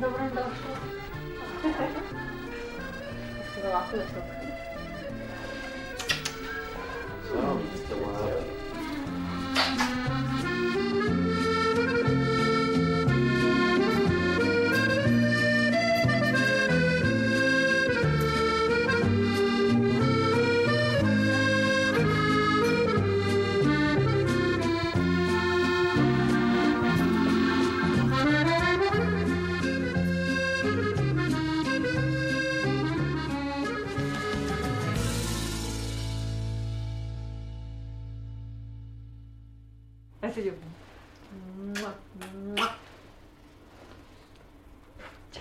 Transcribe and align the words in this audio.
Dobro 0.00 0.18
nam 0.18 0.28
došlo. 0.28 0.72
Jeste 7.72 7.94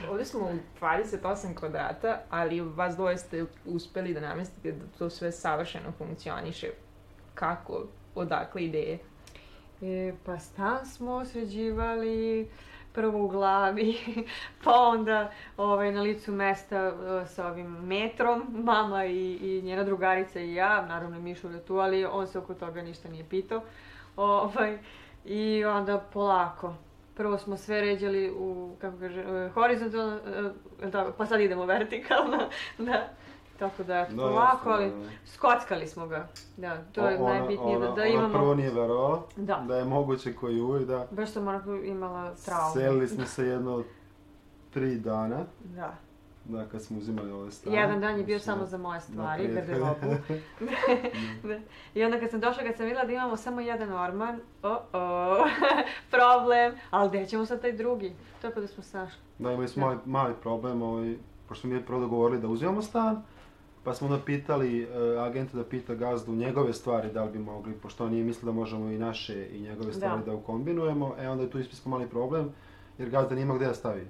Ovdje 0.09 0.25
smo 0.25 0.39
u 0.39 0.81
28 0.81 1.55
kvadrata, 1.55 2.19
ali 2.29 2.61
vas 2.61 2.95
dvoje 2.95 3.17
ste 3.17 3.45
uspeli 3.65 4.13
da 4.13 4.19
namestite 4.19 4.71
da 4.71 4.85
to 4.97 5.09
sve 5.09 5.31
savršeno 5.31 5.91
funkcioniše. 5.97 6.67
Kako? 7.35 7.83
Odakle 8.15 8.63
ideje? 8.63 8.99
E, 9.81 10.13
pa 10.25 10.39
stan 10.39 10.85
smo 10.85 11.25
sređivali 11.25 12.49
prvo 12.93 13.25
u 13.25 13.27
glavi, 13.27 13.97
pa 14.63 14.71
onda 14.71 15.31
ovaj, 15.57 15.91
na 15.91 16.01
licu 16.01 16.31
mesta 16.31 16.77
e, 16.77 17.25
sa 17.27 17.47
ovim 17.47 17.67
metrom, 17.67 18.43
mama 18.49 19.05
i, 19.05 19.37
i 19.41 19.61
njena 19.61 19.83
drugarica 19.83 20.39
i 20.39 20.53
ja, 20.53 20.85
naravno 20.85 21.17
i 21.17 21.21
Mišo 21.21 21.49
je 21.49 21.65
tu, 21.65 21.75
ali 21.75 22.05
on 22.05 22.27
se 22.27 22.39
oko 22.39 22.53
toga 22.53 22.81
ništa 22.81 23.09
nije 23.09 23.29
pitao. 23.29 23.61
Ovaj, 24.15 24.77
I 25.25 25.65
onda 25.65 25.97
polako. 26.13 26.73
Prvo 27.19 27.37
smo 27.37 27.57
sve 27.57 27.81
ređali 27.81 28.31
u, 28.31 28.75
kako 28.81 28.97
kaže, 28.97 29.21
e, 29.21 29.49
horizontalno, 29.49 30.19
tako, 30.91 31.11
pa 31.11 31.25
sad 31.25 31.41
idemo 31.41 31.65
vertikalno, 31.65 32.37
da. 32.79 33.07
Tako 33.59 33.83
da, 33.83 33.99
eto, 33.99 34.13
Da, 34.13 34.21
polako, 34.23 34.69
ali 34.69 34.85
da, 34.85 34.95
da. 34.95 35.05
skockali 35.27 35.87
smo 35.87 36.07
ga. 36.07 36.27
Da, 36.57 36.83
to 36.85 37.09
je 37.09 37.17
Ona- 37.17 37.29
najbitnije, 37.29 37.59
da, 37.71 37.85
ona- 37.85 37.87
da 37.87 38.01
ona 38.01 38.05
imamo... 38.07 38.33
prvo 38.33 38.55
nije 38.55 38.71
verovala 38.71 39.21
Da. 39.35 39.63
da 39.67 39.77
je 39.77 39.85
moguće 39.85 40.33
koji 40.33 40.61
uvijek 40.61 40.87
da 40.87 41.07
Baš 41.11 41.29
sam 41.29 41.47
onako 41.47 41.73
imala 41.73 42.33
traumu. 42.35 42.73
selili 42.73 43.07
smo 43.07 43.25
se 43.25 43.45
jedno 43.45 43.83
tri 44.69 44.95
dana, 44.95 45.39
Da. 45.59 45.93
Da 46.45 46.65
kad 46.65 46.81
smo 46.81 46.97
uzimali 46.97 47.31
ove 47.31 47.51
stvari. 47.51 47.77
Jedan 47.77 48.01
dan 48.01 48.17
je 48.17 48.23
bio 48.23 48.39
samo 48.39 48.65
za 48.65 48.77
moje 48.77 48.99
stvari, 49.01 49.47
Naprijed. 49.47 49.67
garderobu. 49.67 50.15
Da. 50.59 51.55
I 51.99 52.03
onda 52.03 52.19
kad 52.19 52.29
sam 52.31 52.39
došla, 52.39 52.63
kad 52.63 52.75
sam 52.77 52.85
vidjela 52.85 53.05
da 53.05 53.13
imamo 53.13 53.37
samo 53.37 53.61
jedan 53.61 53.93
orman, 53.93 54.39
o 54.63 54.79
o 54.93 55.37
problem, 56.11 56.73
ali 56.89 57.09
gdje 57.09 57.25
ćemo 57.25 57.45
sad 57.45 57.61
taj 57.61 57.73
drugi? 57.73 58.13
Tako 58.41 58.59
da 58.61 58.67
smo 58.67 58.83
snašli. 58.83 59.19
Da, 59.39 59.51
imali 59.51 59.67
smo 59.67 59.85
mali, 59.85 59.97
mali 60.05 60.33
problem, 60.41 60.81
ovaj, 60.81 61.15
pošto 61.47 61.67
mi 61.67 61.85
prvo 61.85 61.99
dogovorili 61.99 62.41
da 62.41 62.47
uzimamo 62.47 62.81
stan, 62.81 63.23
pa 63.83 63.93
smo 63.93 64.07
onda 64.07 64.19
pitali 64.25 64.83
uh, 64.83 64.89
agenta 65.23 65.57
da 65.57 65.63
pita 65.63 65.95
gazdu 65.95 66.31
njegove 66.31 66.73
stvari 66.73 67.11
da 67.13 67.23
li 67.23 67.31
bi 67.31 67.39
mogli, 67.39 67.73
pošto 67.73 68.05
on 68.05 68.11
nije 68.11 68.23
mislio 68.23 68.51
da 68.51 68.59
možemo 68.59 68.89
i 68.91 68.97
naše 68.97 69.47
i 69.51 69.59
njegove 69.61 69.93
stvari 69.93 70.19
Da. 70.19 70.25
da, 70.25 70.33
ukombinujemo, 70.37 71.15
e 71.19 71.29
onda 71.29 71.43
je 71.43 71.49
tu 71.49 71.59
ispisao 71.59 71.89
mali 71.89 72.07
problem, 72.09 72.49
jer 72.97 73.09
gazda 73.09 73.35
nije 73.35 73.43
imao 73.43 73.55
gdje 73.55 73.67
da 73.67 73.73
stavi 73.73 74.07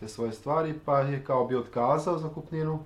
te 0.00 0.08
svoje 0.08 0.32
stvari, 0.32 0.74
pa 0.84 1.00
je 1.00 1.24
kao 1.24 1.44
bi 1.44 1.56
otkazao 1.56 2.18
za 2.18 2.28
kupninu, 2.28 2.78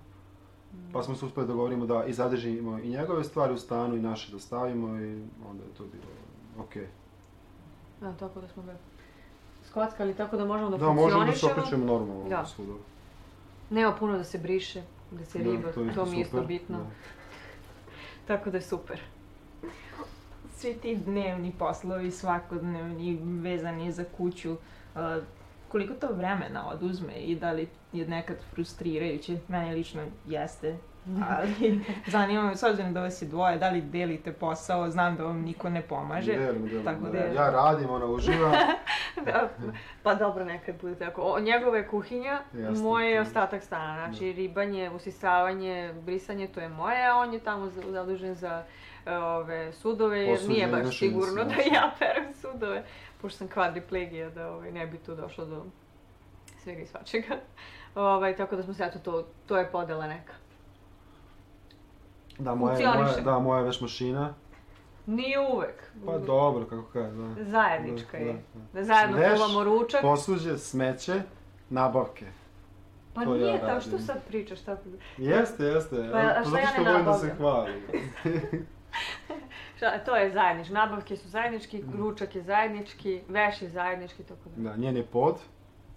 pa 0.92 1.02
smo 1.02 1.14
se 1.14 1.26
uspjeli 1.26 1.48
dogovorimo 1.48 1.86
da 1.86 2.04
i 2.04 2.12
zadržimo 2.12 2.78
i 2.78 2.88
njegove 2.88 3.24
stvari 3.24 3.54
u 3.54 3.58
stanu 3.58 3.96
i 3.96 4.02
naše 4.02 4.32
da 4.32 4.38
stavimo 4.38 4.88
i 4.88 5.22
onda 5.50 5.62
je 5.64 5.74
to 5.76 5.84
bilo 5.84 6.04
ok. 6.58 6.74
Da, 8.00 8.12
tako 8.12 8.40
da 8.40 8.48
smo 8.48 8.62
ga 8.62 8.74
skockali 9.64 10.14
tako 10.14 10.36
da 10.36 10.44
možemo 10.44 10.70
da, 10.70 10.76
Da, 10.76 10.92
možemo 10.92 11.24
da 11.24 11.32
se 11.32 11.46
okrećemo 11.46 11.84
normalno 11.84 12.28
Da. 12.28 12.46
svuda. 12.46 12.72
Nema 13.70 13.92
puno 13.92 14.16
da 14.18 14.24
se 14.24 14.38
briše, 14.38 14.82
da 15.10 15.24
se 15.24 15.38
Da, 15.38 15.44
riba, 15.44 15.72
to, 15.72 15.84
isto 15.84 16.06
mi 16.06 16.16
je 16.16 16.22
isto 16.22 16.40
bitno. 16.42 16.78
da. 16.78 16.84
Tako 18.28 18.50
da 18.50 18.56
je 18.56 18.62
super. 18.62 19.00
Svi 20.56 20.74
ti 20.74 20.96
dnevni 20.96 21.52
poslovi, 21.52 22.10
svakodnevni, 22.10 23.18
vezani 23.22 23.92
za 23.92 24.04
kuću, 24.16 24.52
uh, 24.52 24.58
koliko 25.74 25.94
to 25.96 26.08
vremena 26.08 26.68
oduzme 26.68 27.12
i 27.14 27.36
da 27.36 27.52
li 27.52 27.68
je 27.92 28.06
nekad 28.06 28.36
frustrirajuće? 28.50 29.38
Meni 29.48 29.74
lično 29.74 30.02
jeste. 30.26 30.76
Ali 31.28 31.80
zanima 32.06 32.42
me, 32.42 32.56
s 32.56 32.62
obzirom 32.62 32.94
da 32.94 33.00
vas 33.00 33.22
je 33.22 33.28
dvoje, 33.28 33.58
da 33.58 33.68
li 33.68 33.80
delite 33.82 34.32
posao, 34.32 34.90
znam 34.90 35.16
da 35.16 35.24
vam 35.24 35.38
niko 35.38 35.68
ne 35.70 35.82
pomaže. 35.82 36.32
Delimo, 36.34 36.66
delimo, 36.66 36.84
tako 36.84 37.00
da. 37.02 37.10
da- 37.12 37.18
Ja 37.34 37.50
radim, 37.50 37.90
ona 37.90 38.06
uživa. 38.06 38.50
da, 39.26 39.48
pa 40.02 40.14
dobro, 40.14 40.44
nekad 40.44 40.74
bude 40.80 40.94
tako. 40.96 41.22
O, 41.22 41.40
njegova 41.40 41.76
je 41.76 41.88
kuhinja, 41.88 42.40
Jasno, 42.54 42.82
moje 42.82 43.10
je 43.10 43.16
to- 43.16 43.22
ostatak 43.22 43.62
stana. 43.62 44.04
Znači, 44.04 44.32
ribanje, 44.32 44.90
usisavanje, 44.90 45.94
brisanje, 45.96 46.48
to 46.48 46.60
je 46.60 46.68
moje, 46.68 47.06
a 47.06 47.16
on 47.16 47.32
je 47.32 47.40
tamo 47.40 47.66
za- 47.66 47.82
zadužen 47.84 48.34
za 48.34 48.62
e, 49.06 49.12
ove 49.12 49.72
sudove, 49.72 50.18
jer 50.20 50.30
Posuđe, 50.30 50.52
nije 50.52 50.66
baš 50.68 50.98
sigurno 50.98 51.44
da 51.44 51.54
ja 51.74 51.90
perem 51.98 52.34
sudove, 52.34 52.84
pošto 53.22 53.38
sam 53.38 53.48
kvadriplegija, 53.48 54.30
da 54.30 54.50
ovaj, 54.50 54.72
ne 54.72 54.86
bi 54.86 54.98
tu 54.98 55.14
došlo 55.14 55.44
do 55.44 55.64
svega 56.62 56.80
i 56.82 56.86
svačega. 56.86 57.36
Ovaj, 57.94 58.36
tako 58.36 58.56
da 58.56 58.62
smo 58.62 58.74
se, 58.74 58.84
eto, 58.84 58.98
to, 58.98 59.26
to 59.46 59.56
je 59.56 59.70
podela 59.72 60.06
neka. 60.06 60.32
Da, 62.38 62.54
moja, 62.54 62.94
moja, 62.94 63.20
da, 63.24 63.38
moja 63.38 63.62
veš 63.62 63.80
mašina. 63.80 64.34
Nije 65.06 65.40
uvek. 65.40 65.92
Pa 66.06 66.18
dobro, 66.18 66.64
kako 66.64 66.82
kaže, 66.92 67.16
da. 67.16 67.44
Zajednička 67.44 68.18
Da, 68.18 68.24
je. 68.24 68.32
da, 68.32 68.60
Da 68.72 68.84
zajedno 68.84 69.16
Veš, 69.16 69.32
kuvamo 69.34 69.64
ručak. 69.64 70.02
Posuđe, 70.02 70.58
smeće, 70.58 71.22
nabavke. 71.70 72.26
Pa 73.14 73.24
to 73.24 73.34
ja 73.34 73.46
nije, 73.46 73.60
tako 73.60 73.80
što 73.80 73.98
sad 73.98 74.16
pričaš 74.28 74.60
tako. 74.60 74.82
Jeste, 75.18 75.64
jeste. 75.64 76.08
Pa, 76.12 76.18
a 76.18 76.44
šta 76.44 76.58
ja 76.58 76.66
što 76.66 76.82
ne 76.82 76.90
volim 76.90 77.06
da 77.06 77.14
se 77.14 77.26
nabavljam? 77.26 77.80
Šta, 79.76 79.98
to 79.98 80.16
je 80.16 80.32
zajednički, 80.32 80.72
nabavke 80.72 81.16
su 81.16 81.28
zajednički, 81.28 81.84
ručak 81.94 82.34
je 82.34 82.42
zajednički, 82.42 83.20
veš 83.28 83.62
je 83.62 83.68
zajednički, 83.68 84.22
tako 84.22 84.40
da. 84.56 84.70
Da, 84.70 84.76
njen 84.76 84.96
je 84.96 85.06
pod, 85.06 85.34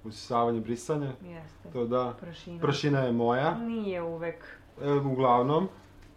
usisavanje, 0.03 0.61
brisanje, 0.61 1.11
Jeste. 1.23 1.69
to 1.73 1.85
da. 1.85 2.13
Prašina. 2.19 2.61
Pršina 2.61 2.99
je 2.99 3.11
moja, 3.11 3.55
Nije 3.55 4.01
uvek. 4.01 4.57
e, 4.81 4.91
uglavnom. 4.91 5.67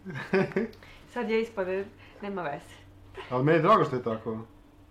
Sad 1.13 1.29
je 1.29 1.41
ispade, 1.41 1.85
nema 2.21 2.41
veze. 2.41 2.75
Ali 3.29 3.43
meni 3.43 3.57
je 3.57 3.61
drago 3.61 3.83
što 3.85 3.95
je 3.95 4.03
tako. 4.03 4.37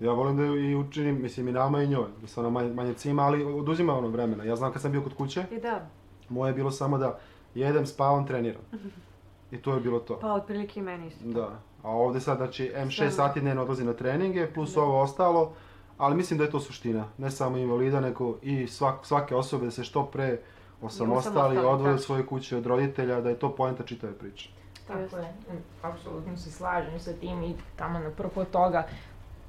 Ja 0.00 0.12
volim 0.12 0.36
da 0.36 0.44
i 0.44 0.74
učinim, 0.74 1.22
mislim 1.22 1.48
i 1.48 1.52
nama 1.52 1.82
i 1.82 1.88
njoj, 1.88 2.06
da 2.20 2.26
se 2.26 2.40
ona 2.40 2.50
manje, 2.50 2.72
manje 2.72 2.94
cima, 2.94 3.22
ali 3.22 3.44
oduzima 3.44 3.98
ono 3.98 4.08
vremena. 4.08 4.44
Ja 4.44 4.56
znam 4.56 4.72
kad 4.72 4.82
sam 4.82 4.92
bio 4.92 5.02
kod 5.02 5.14
kuće, 5.14 5.44
I 5.50 5.60
da, 5.60 5.86
moje 6.28 6.50
je 6.50 6.54
bilo 6.54 6.70
samo 6.70 6.98
da 6.98 7.18
jedem, 7.54 7.86
spavam, 7.86 8.26
treniram. 8.26 8.62
I 9.52 9.56
to 9.58 9.74
je 9.74 9.80
bilo 9.80 9.98
to. 9.98 10.18
pa 10.20 10.32
otprilike 10.32 10.80
i 10.80 10.82
meni 10.82 11.06
isto. 11.06 11.24
Da. 11.24 11.48
A 11.82 11.90
ovdje 11.90 12.20
sad, 12.20 12.36
znači, 12.36 12.72
M6 12.76 12.96
Sve. 12.96 13.10
sati 13.10 13.40
dnevno 13.40 13.62
odlazi 13.62 13.84
na 13.84 13.92
treninge, 13.92 14.52
plus 14.54 14.76
ovo 14.76 15.00
ostalo, 15.00 15.52
ali 15.98 16.16
mislim 16.16 16.38
da 16.38 16.44
je 16.44 16.50
to 16.50 16.60
suština. 16.60 17.04
Ne 17.18 17.30
samo 17.30 17.56
invalida, 17.56 18.00
nego 18.00 18.36
i 18.42 18.66
svak, 18.66 19.06
svake 19.06 19.34
osobe 19.34 19.64
da 19.64 19.70
se 19.70 19.84
što 19.84 20.04
pre 20.06 20.38
osamostali, 20.82 21.58
odvoje 21.58 21.68
od 21.72 21.80
tačno. 21.80 21.98
svoje 21.98 22.26
kuće, 22.26 22.56
od 22.56 22.66
roditelja, 22.66 23.20
da 23.20 23.28
je 23.28 23.38
to 23.38 23.54
poenta 23.54 23.82
čitave 23.82 24.12
priče. 24.12 24.48
Tako 24.86 25.16
je, 25.16 25.34
Mm, 25.52 25.56
apsolutno 25.82 26.36
se 26.36 26.50
slažem 26.50 27.00
sa 27.00 27.12
tim 27.12 27.42
i 27.42 27.54
tamo 27.76 27.98
na 27.98 28.10
prvo 28.10 28.44
toga 28.44 28.86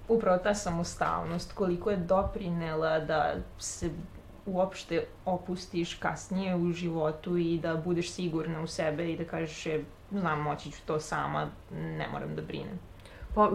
upravo 0.07 0.37
ta 0.37 0.55
samostalnost, 0.55 1.53
koliko 1.53 1.89
je 1.91 1.97
doprinela 1.97 2.99
da 2.99 3.35
se 3.57 3.89
uopšte 4.45 5.05
opustiš 5.25 5.93
kasnije 5.93 6.55
u 6.55 6.71
životu 6.71 7.37
i 7.37 7.59
da 7.59 7.75
budeš 7.75 8.11
sigurna 8.11 8.61
u 8.61 8.67
sebe 8.67 9.11
i 9.11 9.17
da 9.17 9.25
kažeš 9.25 9.65
e, 9.65 9.79
znam 10.11 10.41
moći 10.41 10.71
ću 10.71 10.81
to 10.85 10.99
sama, 10.99 11.47
ne 11.71 12.07
moram 12.11 12.35
da 12.35 12.41
brinem. 12.41 12.79
Pa, 13.35 13.49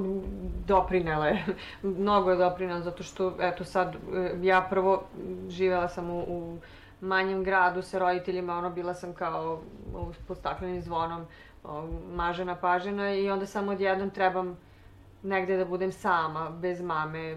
doprinela 0.67 1.27
je. 1.27 1.44
Mnogo 1.83 2.31
je 2.31 2.37
doprinela, 2.37 2.81
zato 2.81 3.03
što, 3.03 3.35
eto 3.41 3.65
sad, 3.65 3.94
e, 3.94 4.37
ja 4.43 4.67
prvo 4.71 5.03
m, 5.19 5.50
živjela 5.50 5.88
sam 5.88 6.11
u, 6.11 6.21
u 6.21 6.59
manjem 7.00 7.44
gradu 7.44 7.83
sa 7.83 7.99
roditeljima, 7.99 8.59
ono, 8.59 8.71
bila 8.71 8.94
sam 8.94 9.15
kao 9.15 9.61
pod 10.29 10.37
staklenim 10.37 10.83
zvonom, 10.83 11.27
mažena, 12.15 12.55
pažena 12.55 13.15
i 13.15 13.31
onda 13.31 13.47
samo 13.47 13.73
odjednom 13.73 14.11
trebam 14.11 14.56
negde 15.23 15.56
da 15.56 15.65
budem 15.65 15.93
sama, 15.93 16.50
bez 16.50 16.81
mame, 16.81 17.37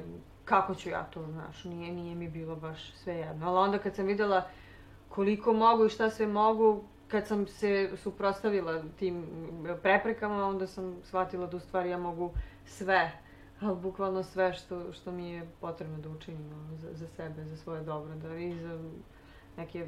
kako 0.49 0.75
ću 0.75 0.89
ja 0.89 1.03
to, 1.03 1.25
znaš, 1.31 1.63
nije, 1.63 1.91
nije 1.91 2.15
mi 2.15 2.29
bilo 2.29 2.55
baš 2.55 2.93
sve 2.93 3.13
jedno. 3.15 3.47
Ali 3.47 3.57
onda 3.57 3.77
kad 3.77 3.95
sam 3.95 4.05
vidjela 4.05 4.47
koliko 5.09 5.53
mogu 5.53 5.85
i 5.85 5.89
šta 5.89 6.09
sve 6.09 6.27
mogu, 6.27 6.83
kad 7.07 7.27
sam 7.27 7.47
se 7.47 7.89
suprostavila 7.97 8.81
tim 8.99 9.25
preprekama, 9.81 10.45
onda 10.47 10.67
sam 10.67 10.95
shvatila 11.03 11.47
da 11.47 11.57
u 11.57 11.59
stvari 11.59 11.89
ja 11.89 11.97
mogu 11.97 12.31
sve, 12.65 13.11
ali 13.59 13.75
bukvalno 13.75 14.23
sve 14.23 14.53
što, 14.53 14.93
što 14.93 15.11
mi 15.11 15.29
je 15.29 15.49
potrebno 15.61 15.97
da 15.97 16.09
učinim 16.09 16.53
ono, 16.53 16.77
za, 16.77 16.87
za 16.93 17.07
sebe, 17.07 17.45
za 17.45 17.57
svoje 17.57 17.83
dobro, 17.83 18.15
da 18.15 18.35
i 18.37 18.59
za 18.59 18.79
neke 19.57 19.87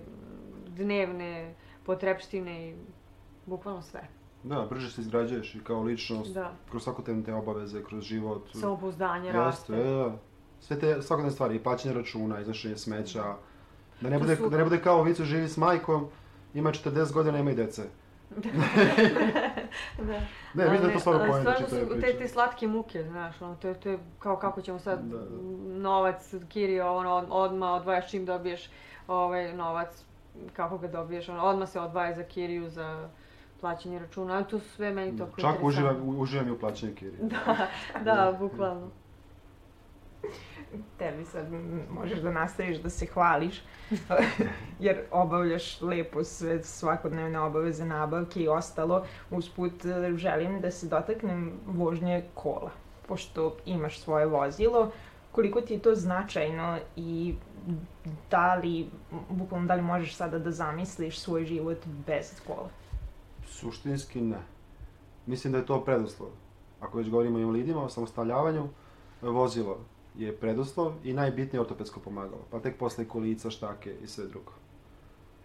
dnevne 0.67 1.55
potrepštine 1.85 2.69
i 2.69 2.75
bukvalno 3.45 3.81
sve. 3.81 4.07
Da, 4.43 4.67
brže 4.69 4.91
se 4.91 5.01
izgrađuješ 5.01 5.55
i 5.55 5.63
kao 5.63 5.83
ličnost, 5.83 6.33
Da. 6.33 6.53
kroz 6.69 6.83
svakodnevne 6.83 7.23
te 7.23 7.33
obaveze, 7.33 7.83
kroz 7.83 8.03
život. 8.03 8.49
Samopouzdanje 8.53 9.31
raste. 9.31 9.73
Jeste, 9.73 9.89
da, 9.89 9.95
da. 9.95 10.17
Sve 10.61 10.79
te 10.79 11.01
svakodnevne 11.01 11.31
stvari, 11.31 11.55
i 11.55 11.59
plaćanje 11.59 11.93
računa, 11.95 12.39
iznošenje 12.39 12.77
smeća. 12.77 13.23
Da 14.01 14.09
ne 14.09 14.15
To 14.15 14.21
bude, 14.21 14.35
su- 14.35 14.49
da 14.49 14.57
ne 14.57 14.63
bude 14.63 14.77
kao 14.79 15.03
Vicu 15.03 15.23
živi 15.23 15.47
s 15.47 15.57
majkom, 15.57 16.07
ima 16.53 16.71
40 16.71 17.13
godina, 17.13 17.37
nema 17.37 17.51
i 17.51 17.55
dece. 17.55 17.83
da. 19.99 20.19
Ne, 20.53 20.63
mislim 20.63 20.81
da 20.81 20.87
je 20.87 20.93
to 20.93 20.99
stvarno 20.99 21.21
ali 21.21 21.29
poenta 21.31 21.53
stvarno 21.55 21.67
su 21.79 21.91
priče. 21.91 22.07
te, 22.07 22.17
te 22.17 22.27
slatke 22.27 22.67
muke, 22.67 23.03
znaš, 23.03 23.41
ono, 23.41 23.55
to 23.55 23.67
je, 23.67 23.73
to 23.73 23.89
je 23.89 23.99
kao 24.19 24.35
kako 24.37 24.61
ćemo 24.61 24.79
sad 24.79 24.99
Da, 25.01 25.17
da. 25.17 25.25
novac, 25.73 26.15
kirio, 26.49 26.93
ono, 26.93 27.11
od, 27.11 27.25
odmah 27.29 27.69
odvajaš 27.71 28.09
čim 28.09 28.25
dobiješ 28.25 28.69
ovaj 29.07 29.53
novac, 29.53 30.03
kako 30.53 30.77
ga 30.77 30.87
dobiješ, 30.89 31.29
ono, 31.29 31.43
odmah 31.43 31.69
se 31.69 31.79
odvaja 31.79 32.15
za 32.15 32.23
kiriju, 32.23 32.69
za 32.69 33.09
plaćanje 33.59 33.99
računa, 33.99 34.43
to 34.43 34.59
sve 34.59 34.91
meni 34.91 35.17
toliko 35.17 35.25
Čak 35.31 35.49
interesantno. 35.49 35.67
uživam, 35.67 36.09
u- 36.09 36.21
uživam 36.21 36.47
i 36.47 36.51
u 36.51 36.59
plaćanju 36.59 36.95
kirije. 36.95 37.17
Da, 37.95 38.15
da, 38.15 38.37
bukvalno. 38.39 38.89
Tebi 40.99 41.25
sad 41.25 41.45
možeš 41.89 42.19
da 42.19 42.31
nastaviš 42.31 42.77
da 42.77 42.89
se 42.89 43.05
hvališ, 43.05 43.61
jer 44.79 45.01
obavljaš 45.11 45.81
lepo 45.81 46.23
sve 46.23 46.63
svakodnevne 46.63 47.39
obaveze, 47.39 47.85
nabavke 47.85 48.39
i 48.39 48.47
ostalo. 48.47 49.05
Usput 49.31 49.85
e, 49.85 50.17
želim 50.17 50.61
da 50.61 50.71
se 50.71 50.87
dotaknem 50.87 51.59
vožnje 51.65 52.23
kola, 52.33 52.71
pošto 53.07 53.57
imaš 53.65 53.99
svoje 53.99 54.25
vozilo. 54.25 54.91
Koliko 55.31 55.61
ti 55.61 55.73
je 55.73 55.79
to 55.79 55.95
značajno 55.95 56.77
i 56.95 57.35
da 58.31 58.55
li, 58.55 58.89
bukvalno 59.29 59.67
da 59.67 59.75
li 59.75 59.81
možeš 59.81 60.15
sada 60.15 60.39
da 60.39 60.51
zamisliš 60.51 61.19
svoj 61.19 61.45
život 61.45 61.77
bez 62.07 62.41
kola? 62.47 62.69
Suštinski 63.45 64.21
ne. 64.21 64.39
Mislim 65.25 65.53
da 65.53 65.59
je 65.59 65.65
to 65.65 65.83
preduslov. 65.83 66.29
Ako 66.79 66.97
već 66.97 67.09
govorimo 67.09 67.37
o 67.37 67.41
invalidima, 67.41 67.83
o 67.83 67.89
samostaljavanju, 67.89 68.69
vozilo 69.21 69.77
je 70.15 70.35
preduslov 70.35 70.93
i 71.03 71.13
najbitnije 71.13 71.61
ortopedsko 71.61 71.99
pomagalo. 71.99 72.45
Pa 72.51 72.59
tek 72.59 72.77
posle 72.77 73.05
kolica, 73.05 73.49
štake 73.49 73.95
i 73.95 74.07
sve 74.07 74.25
drugo. 74.25 74.51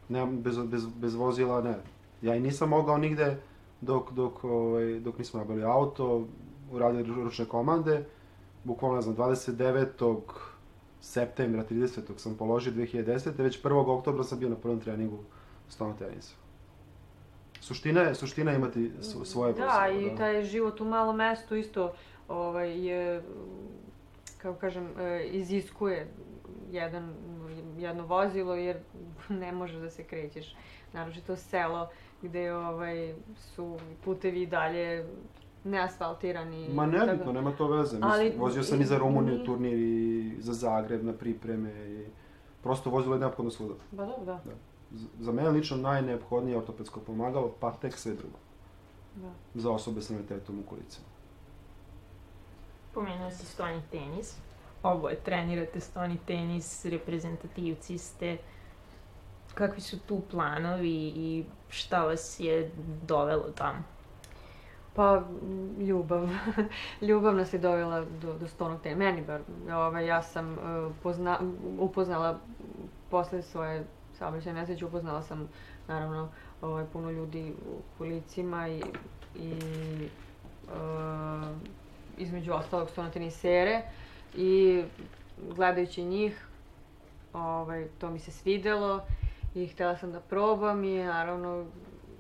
Nemam, 0.09 0.37
bez, 0.39 0.59
bez, 0.61 0.87
bez 0.89 1.15
vozila 1.15 1.61
ne. 1.63 1.77
Ja 2.23 2.35
i 2.35 2.41
nisam 2.41 2.69
mogao 2.69 2.99
nigde 2.99 3.37
dok, 3.81 4.13
dok, 4.13 4.45
ovaj, 4.45 5.01
dok 5.01 5.19
nismo 5.19 5.41
nabavili 5.41 5.65
auto, 5.65 6.27
uradili 6.71 7.05
ru- 7.05 7.25
ručne 7.25 7.45
komande. 7.45 8.05
Bukvalno, 8.65 8.97
ne 8.97 9.03
znam, 9.03 9.17
29. 9.17 10.21
septembra, 11.01 11.65
30. 11.65 11.87
sam 12.17 12.35
položio 12.35 12.73
2010. 12.73 13.09
Već 13.39 13.63
1. 13.63 13.71
oktobra 13.89 14.25
sam 14.25 14.39
bio 14.39 14.49
na 14.49 14.57
prvom 14.57 14.81
treningu 14.81 15.19
stano 15.69 15.95
tenisa. 15.95 16.35
Suština 17.61 18.01
je, 18.01 18.15
suština 18.15 18.51
je 18.51 18.57
imati 18.57 18.91
svo- 19.03 19.25
svoje 19.25 19.53
Da, 19.53 19.65
vozilo, 19.89 20.13
i 20.13 20.17
taj 20.17 20.45
život 20.45 20.81
u 20.81 20.85
malom 20.85 21.17
mestu 21.17 21.57
isto 21.57 21.93
ovaj, 22.29 22.87
je, 22.87 23.23
kako 24.47 24.59
kažem, 24.59 24.89
e, 24.99 25.27
iziskuje 25.27 26.07
jedan, 26.71 27.15
jedno 27.79 28.07
vozilo 28.07 28.55
jer 28.57 28.77
ne 29.31 29.53
možeš 29.53 29.77
da 29.77 29.91
se 29.91 30.05
krećeš. 30.05 30.57
Naročito 30.93 31.37
selo 31.37 31.89
gde 32.23 32.55
ovaj, 32.55 33.15
su 33.37 33.75
putevi 34.05 34.43
i 34.43 34.47
dalje 34.49 35.07
neasfaltirani. 35.67 36.69
Ma 36.69 36.87
tako- 36.87 37.07
nebitno, 37.07 37.33
nema 37.33 37.53
to 37.53 37.69
veze. 37.69 37.97
Mislim, 37.97 38.03
Ali- 38.05 38.35
vozio 38.39 38.63
sam 38.63 38.81
i 38.81 38.85
za 38.85 38.99
Rumuniju 38.99 39.43
i- 39.43 39.45
turnir 39.45 39.75
i 39.75 39.97
za 40.39 40.53
Zagreb 40.55 41.05
na 41.05 41.13
pripreme 41.13 41.71
i 41.89 42.05
prosto 42.63 42.91
vozilo 42.91 43.15
je 43.15 43.21
neophodno 43.21 43.51
svuda. 43.51 43.75
Ba 43.93 44.07
dobro, 44.07 44.25
da. 44.25 44.41
Z- 44.93 45.07
Za 45.19 45.33
mene 45.33 45.51
lično 45.51 45.77
najneophodnije 45.77 46.59
ortopedsko 46.59 47.01
pomagalo, 47.01 47.55
pa 47.61 47.73
tek 47.73 47.95
sve 47.95 48.15
drugo. 48.15 48.37
da. 49.17 49.31
Za 49.55 49.71
osobe 49.71 50.01
s 50.01 50.11
invaliditetom 50.11 50.59
u 50.59 50.65
kolicima. 50.65 51.07
Pomenuo 52.97 53.31
si 53.31 53.47
stoni 53.47 53.83
tenis. 53.91 54.39
Ovo 54.83 55.09
je, 55.09 55.17
trenirate 55.17 55.81
stoni 55.81 56.19
tenis, 56.27 56.85
reprezentativci 56.85 57.99
ste. 57.99 58.39
Kakvi 59.55 59.81
su 59.81 59.99
tu 60.01 60.23
planovi 60.31 61.13
i 61.17 61.45
šta 61.69 62.05
vas 62.05 62.41
je 62.41 62.71
dovelo 63.03 63.51
tamo? 63.55 63.83
Pa, 64.95 65.23
ljubav. 65.79 66.29
ljubav 67.09 67.35
nas 67.35 67.53
je 67.53 67.59
dovela 67.59 68.01
do, 68.01 68.39
do 68.39 68.49
stonog 68.49 68.81
tenisa. 68.83 68.99
Meni 68.99 69.23
bar. 69.27 69.41
Ovaj, 69.73 70.07
ja 70.07 70.23
sam 70.23 70.53
uh, 70.53 70.93
pozna, 71.03 71.39
upoznala, 71.79 72.39
posle 73.11 73.43
svoje 73.43 73.85
saobraćajne 74.19 74.61
nesreće, 74.61 74.87
upoznala 74.87 75.23
sam 75.23 75.49
naravno 75.89 76.29
ovaj, 76.63 76.85
puno 76.93 77.11
ljudi 77.11 77.55
u 77.69 77.99
kolicima 77.99 78.69
i, 78.69 78.83
i 79.35 79.53
uh, 80.69 81.77
između 82.19 82.53
ostalog 82.53 82.91
stono 82.91 83.11
tenisere 83.11 83.83
i 84.37 84.83
gledajući 85.55 86.05
njih 86.05 86.47
ovaj, 87.33 87.87
to 87.99 88.11
mi 88.11 88.19
se 88.19 88.31
svidelo 88.31 89.01
i 89.55 89.67
htela 89.67 89.97
sam 89.97 90.13
da 90.13 90.21
probam 90.21 90.85
i 90.85 91.05
naravno 91.05 91.67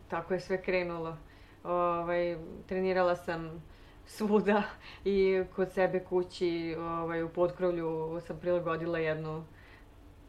tako 0.08 0.34
je 0.34 0.40
sve 0.40 0.62
krenulo. 0.62 1.16
Ovaj, 1.64 2.36
trenirala 2.66 3.16
sam 3.16 3.62
svuda 4.06 4.62
i 5.04 5.42
kod 5.56 5.72
sebe 5.72 6.04
kući, 6.04 6.76
ovaj, 6.78 7.22
u 7.22 7.28
potkrovlju 7.28 8.20
sam 8.26 8.38
prilagodila 8.40 8.98
jednu, 8.98 9.44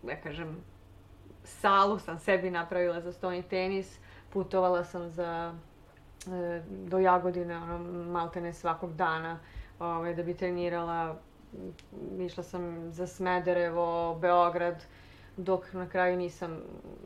da 0.04 0.16
kažem, 0.16 0.58
salu 1.44 2.00
sam 2.00 2.20
sebi 2.20 2.52
napravila 2.52 3.02
za 3.02 3.12
stoni 3.12 3.44
tenis. 3.44 4.00
Putovala 4.30 4.84
sam 4.84 5.10
za, 5.10 5.54
e, 6.28 6.62
do 6.70 7.00
Jagodine, 7.00 7.58
ono, 7.58 8.04
maltene 8.04 8.54
svakog 8.54 8.94
dana, 8.96 9.40
ovaj, 9.80 10.16
da 10.16 10.24
bi 10.24 10.34
trenirala. 10.34 11.16
Išla 12.20 12.44
sam 12.44 12.92
za 12.92 13.08
Smederevo, 13.08 14.18
Beograd, 14.22 14.84
dok 15.38 15.74
na 15.74 15.90
kraju 15.90 16.18
nisam 16.18 16.58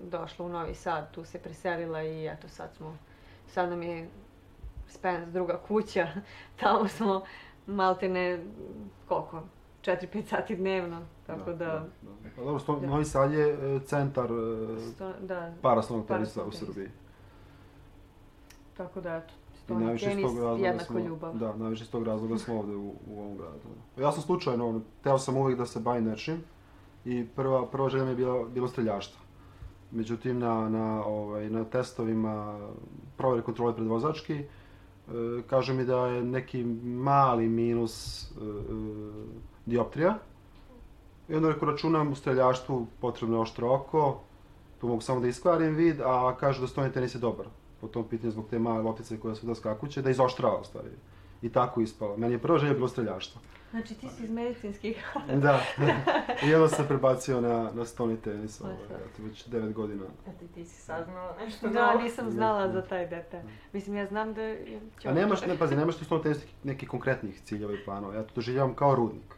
došla 0.01 0.46
u 0.46 0.50
Novi 0.50 0.75
Sad, 0.75 1.12
tu 1.12 1.25
se 1.25 1.40
preselila 1.40 2.04
i 2.04 2.28
eto 2.28 2.48
sad 2.48 2.74
smo, 2.75 2.98
sad 3.48 3.70
nam 3.70 3.84
je 3.84 4.10
Spence 4.88 5.32
druga 5.32 5.60
kuća, 5.68 6.08
tamo 6.60 6.88
smo 6.88 7.24
maltene, 7.68 8.44
koliko, 9.08 9.44
4-5 9.82 10.25
sati 10.25 10.56
dnevno, 10.56 11.01
tako 11.28 11.54
da, 11.54 11.86
Pa 12.36 12.42
dobro, 12.42 12.60
sto, 12.60 12.75
Da. 12.75 12.88
Novi 12.88 13.06
Sad 13.06 13.34
je 13.34 13.50
e, 13.50 13.80
centar 13.86 14.30
e, 14.32 14.80
sto, 14.80 15.13
da, 15.22 15.54
paraslovnog 15.62 16.08
tenisa 16.08 16.42
Paraslovnog 16.42 16.54
u. 16.54 16.74
Srbiji. 16.74 16.90
tako 18.78 19.01
da 19.01 19.16
eto, 19.16 19.34
I 19.62 19.63
stoni 19.63 19.86
najviše 19.86 20.12
iz 20.12 20.22
tog 20.22 20.39
razloga 20.39 20.80
smo, 20.80 21.00
ljubav. 21.00 21.38
Da, 21.38 21.56
najviše 21.56 21.84
iz 21.84 21.91
tog 21.91 22.03
razloga 22.03 22.38
smo 22.38 22.60
ovde 22.60 22.75
u, 22.75 22.94
u 23.08 23.20
ovom 23.20 23.38
gradu. 23.38 23.60
Ja 24.00 24.12
sam 24.12 24.24
slučajno, 24.24 24.70
ono, 24.70 24.82
teo 25.03 25.18
sam 25.18 25.38
uvijek 25.38 25.58
da 25.58 25.65
se 25.65 25.80
bavim 25.80 26.03
nečim 26.03 26.44
i 27.06 27.25
prva, 27.36 27.68
prva 27.68 27.89
želja 27.89 28.03
mi 28.03 28.10
je 28.10 28.15
bila, 28.15 28.48
bilo 28.48 28.68
streljaštvo. 28.68 29.22
Međutim, 29.91 30.39
na, 30.39 30.70
na, 30.70 31.06
ovaj, 31.06 31.50
na 31.50 31.63
testovima 31.63 32.60
provere 33.18 33.41
kontrole 33.41 33.75
predvozački, 33.75 34.34
e, 34.34 34.46
kaže 35.48 35.74
mi 35.74 35.86
da 35.86 36.08
je 36.08 36.24
neki 36.24 36.63
mali 36.84 37.50
minus 37.50 38.24
e, 38.24 38.25
e, 38.25 38.44
dioptrija. 39.65 40.18
I 41.30 41.36
onda 41.36 41.50
rekao, 41.50 41.72
računam 41.72 42.12
u 42.12 42.15
streljaštvu 42.15 42.88
potrebno 43.01 43.38
je 43.38 43.41
oštro 43.41 43.74
oko, 43.74 44.20
tu 44.82 44.88
mogu 44.88 45.01
samo 45.01 45.20
da 45.20 45.27
iskvarim 45.27 45.75
vid, 45.75 46.01
a 46.01 46.36
kažu 46.39 46.62
da 46.62 46.68
stojni 46.68 46.91
tenis 46.91 47.15
je 47.15 47.20
dobar 47.20 47.48
po 47.81 47.88
tom 47.88 48.07
pitanju 48.07 48.31
zbog 48.31 48.45
te 48.50 48.59
male 48.59 48.81
loptice 48.81 49.19
koja 49.19 49.35
su 49.35 49.45
da 49.45 49.55
skakuće, 49.55 50.01
da 50.01 50.09
izoštrava 50.09 50.59
u 50.61 50.63
stvari. 50.63 50.89
I 51.41 51.50
tako 51.50 51.81
ispalo. 51.81 52.17
Meni 52.17 52.33
je 52.33 52.39
prva 52.39 52.57
želja 52.57 52.73
bilo 52.73 52.88
streljaštvo. 52.88 53.41
Znači 53.71 53.95
ti 53.95 54.09
si 54.09 54.23
iz 54.23 54.31
medicinskih. 54.31 55.05
Da. 55.41 55.61
I 56.45 56.55
onda 56.55 56.67
sam 56.67 56.88
prebacio 56.88 57.41
na, 57.41 57.71
na 57.73 57.85
stoni 57.85 58.17
tenis, 58.17 58.61
ovaj, 58.61 58.75
eto, 58.75 59.23
već 59.23 59.47
9 59.47 59.73
godina. 59.73 60.03
Eto, 60.27 60.45
ti 60.53 60.65
si 60.65 60.81
saznala 60.81 61.35
nešto 61.39 61.69
da, 61.69 61.88
novo. 61.88 62.03
nisam 62.03 62.31
znala 62.31 62.71
za 62.71 62.81
taj 62.81 63.07
detalj. 63.07 63.41
Mislim, 63.73 63.95
ja 63.95 64.05
znam 64.05 64.33
da 64.33 64.55
će... 65.00 65.09
A 65.09 65.13
nemaš, 65.13 65.45
ne, 65.45 65.57
pazi, 65.57 65.75
nemaš 65.75 65.95
tu 65.95 66.05
stoni 66.05 66.23
tenis 66.23 66.45
nekih, 66.63 66.89
konkretnih 66.89 67.41
ciljeva 67.41 67.73
i 67.73 67.83
planova. 67.85 68.15
Ja 68.15 68.23
to 68.23 68.35
doživljavam 68.35 68.73
kao 68.73 68.95
rudnik. 68.95 69.35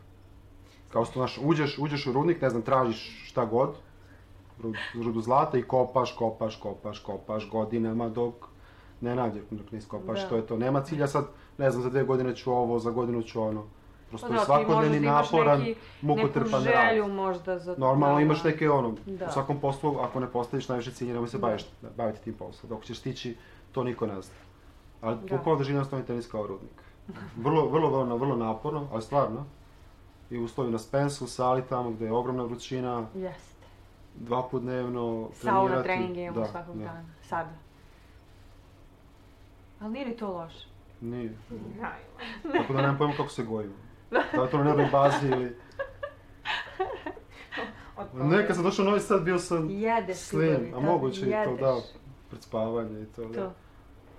Kao 0.89 1.05
što, 1.05 1.19
znaš, 1.19 1.39
uđeš, 1.43 1.77
uđeš 1.79 2.07
u 2.07 2.11
rudnik, 2.11 2.41
ne 2.41 2.49
znam, 2.49 2.61
tražiš 2.61 3.29
šta 3.29 3.45
god, 3.45 3.75
rudu 4.95 5.21
zlata 5.21 5.57
i 5.57 5.63
kopaš, 5.63 6.11
kopaš, 6.11 6.55
kopaš, 6.55 6.99
kopaš 6.99 7.49
godinama 7.49 8.09
dok 8.09 8.33
ne 9.01 9.15
nađeš, 9.15 9.41
dok 9.51 9.71
ne 9.71 9.77
iskopaš 9.77 10.19
Da. 10.19 10.25
što 10.25 10.35
je 10.35 10.47
to. 10.47 10.57
Nema 10.57 10.81
cilja 10.81 11.07
sad, 11.07 11.25
ne 11.57 11.71
znam, 11.71 11.83
za 11.83 11.89
dve 11.89 12.03
godine 12.03 12.35
ću 12.35 12.51
ovo, 12.51 12.79
za 12.79 12.91
godinu 12.91 13.21
ću 13.21 13.41
ono. 13.41 13.63
Prosto 14.09 14.27
Pa 14.27 14.33
je 14.33 14.35
da, 14.35 14.39
ti 14.39 14.45
svakodnevni 14.45 14.97
imaš 14.97 15.31
naporan, 15.31 15.59
neki, 15.59 15.79
mukotrpan 16.01 16.63
rad. 16.63 16.89
želju 16.89 17.07
možda 17.07 17.59
za... 17.59 17.75
Normalno 17.77 18.15
da, 18.15 18.21
imaš 18.21 18.43
da. 18.43 18.49
neke 18.49 18.69
ono, 18.69 18.93
Da. 19.05 19.25
u 19.25 19.31
svakom 19.31 19.59
poslu, 19.59 19.97
ako 19.99 20.19
ne 20.19 20.27
postaviš 20.27 20.69
najviše 20.69 20.91
cilje, 20.91 21.13
nemoj 21.13 21.27
se 21.27 21.37
Da. 21.37 21.41
baviš, 21.41 21.65
baviti 21.97 22.19
tim 22.19 22.33
poslom. 22.33 22.69
Dok 22.69 22.83
ćeš 22.83 22.99
stići, 22.99 23.37
to 23.71 23.83
niko 23.83 24.07
ne 24.07 24.21
zna. 24.21 24.33
Ali 25.01 25.17
Da. 25.17 25.37
bukvalno 25.37 25.57
doživljam 25.57 25.81
osnovni 25.81 26.07
tenis 26.07 26.27
kao 26.27 26.47
rudnik. 26.47 26.83
Vrlo, 27.37 27.67
vrlo, 27.67 27.89
vrlo, 27.89 28.17
vrlo 28.17 28.35
naporno, 28.35 28.87
ali 28.91 29.01
stvarno. 29.01 29.45
I 30.29 30.37
uslovi 30.37 30.71
na 30.71 30.77
Spensu, 30.77 31.27
sali 31.27 31.61
tamo 31.61 31.91
gde 31.91 32.05
je 32.05 32.11
ogromna 32.11 32.43
vrućina, 32.43 33.05
Jeste. 33.15 33.52
Dva 34.15 34.43
put 34.43 34.61
dnevno 34.61 35.29
Sauna 35.33 35.59
trenirati. 35.63 35.83
treninge 35.85 36.21
imamo 36.21 36.39
Da, 36.39 36.47
svakog 36.47 36.77
da. 36.77 36.83
dana. 36.83 37.05
Sada. 37.21 37.49
Ali 39.79 39.91
nije 39.91 40.05
ni 40.05 40.17
to 40.17 40.27
loše. 40.29 40.67
Nije. 41.01 41.33
Najma. 41.51 42.53
Tako 42.53 42.73
da 42.73 42.81
nemam 42.81 42.97
pojma 42.97 43.13
kako 43.13 43.29
se 43.29 43.43
gojimo. 43.43 43.73
Da 44.11 44.41
je 44.41 44.49
to 44.49 44.57
na 44.57 44.63
nekoj 44.63 44.87
bazi 44.91 45.27
ili... 45.27 45.55
Od 47.97 48.07
Ne, 48.15 48.47
kad 48.47 48.55
sam 48.55 48.65
došao 48.65 48.83
u 48.83 48.89
Novi 48.89 48.99
Sad 48.99 49.23
bio 49.23 49.39
sam 49.39 49.69
Jedeš 49.71 50.17
slim, 50.17 50.73
a 50.75 50.79
moguće 50.81 51.21
i 51.21 51.33
to 51.45 51.55
da, 51.55 51.75
pred 52.29 52.41
spavanje 52.43 53.01
i 53.01 53.05
to 53.05 53.25
da. 53.25 53.33
To. 53.35 53.53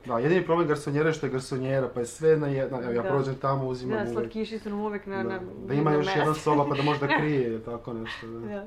Da, 0.06 0.18
jedini 0.18 0.44
problem 0.44 0.68
garsonjere 0.68 1.08
je 1.08 1.12
što 1.12 1.26
je 1.26 1.32
garsonjera, 1.32 1.88
pa 1.88 2.00
je 2.00 2.06
sve 2.06 2.36
na 2.36 2.46
jedna, 2.46 2.78
evo 2.80 2.92
ja 2.92 3.02
Da. 3.02 3.08
prođem 3.08 3.34
tamo, 3.34 3.66
uzimam 3.66 3.96
Da, 3.96 4.02
uvek. 4.02 4.12
slatkiši 4.14 4.58
su 4.58 4.70
nam 4.70 4.80
uvek 4.80 5.06
na, 5.06 5.16
Da, 5.16 5.22
na 5.24 5.40
da 5.66 5.74
ima 5.74 5.92
još 5.92 6.06
jedna 6.16 6.34
soba 6.34 6.64
pa 6.64 6.74
da 6.74 6.82
može 6.82 7.00
da 7.00 7.06
krije 7.18 7.64
tako 7.64 7.92
nešto. 7.92 8.26
Da. 8.28 8.38
Da. 8.40 8.64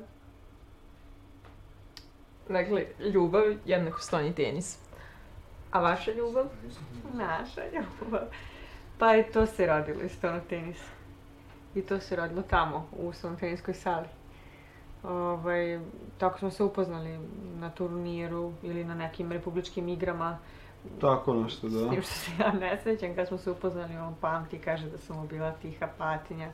Dakle, 2.48 2.86
ljubav 3.14 3.42
jednako 3.64 4.00
stoni 4.00 4.34
tenis. 4.34 4.78
A 5.70 5.80
vaša 5.80 6.12
ljubav? 6.12 6.46
Naša 7.14 7.62
ljubav. 7.64 8.22
Pa 8.98 9.16
i 9.16 9.24
to 9.32 9.46
se 9.46 9.66
radilo 9.66 10.02
iz 10.02 10.12
stonog 10.12 10.42
tenisa. 10.48 10.84
I 11.74 11.82
to 11.82 12.00
se 12.00 12.16
radilo 12.16 12.42
tamo, 12.42 12.88
u 12.98 13.12
stonog 13.12 13.38
teniskoj 13.38 13.74
sali. 13.74 14.06
Ovaj, 15.02 15.80
tako 16.18 16.38
smo 16.38 16.50
se 16.50 16.62
upoznali 16.62 17.18
na 17.60 17.70
turniru 17.70 18.52
ili 18.62 18.84
na 18.84 18.94
nekim 18.94 19.32
republičkim 19.32 19.88
igrama. 19.88 20.38
Tako 21.00 21.34
nešto, 21.34 21.68
S 21.68 21.72
da. 21.72 21.90
tim 21.90 22.02
što 22.02 22.12
se 22.12 22.30
ja 22.40 22.52
ne 22.52 22.80
sećam 22.82 23.14
kad 23.14 23.28
smo 23.28 23.38
se 23.38 23.50
upoznali, 23.50 23.96
on 23.96 24.14
pamti, 24.20 24.58
kaže 24.58 24.90
da 24.90 24.98
sam 24.98 25.16
mu 25.16 25.26
bila 25.26 25.52
tiha 25.52 25.88
patinja, 25.98 26.50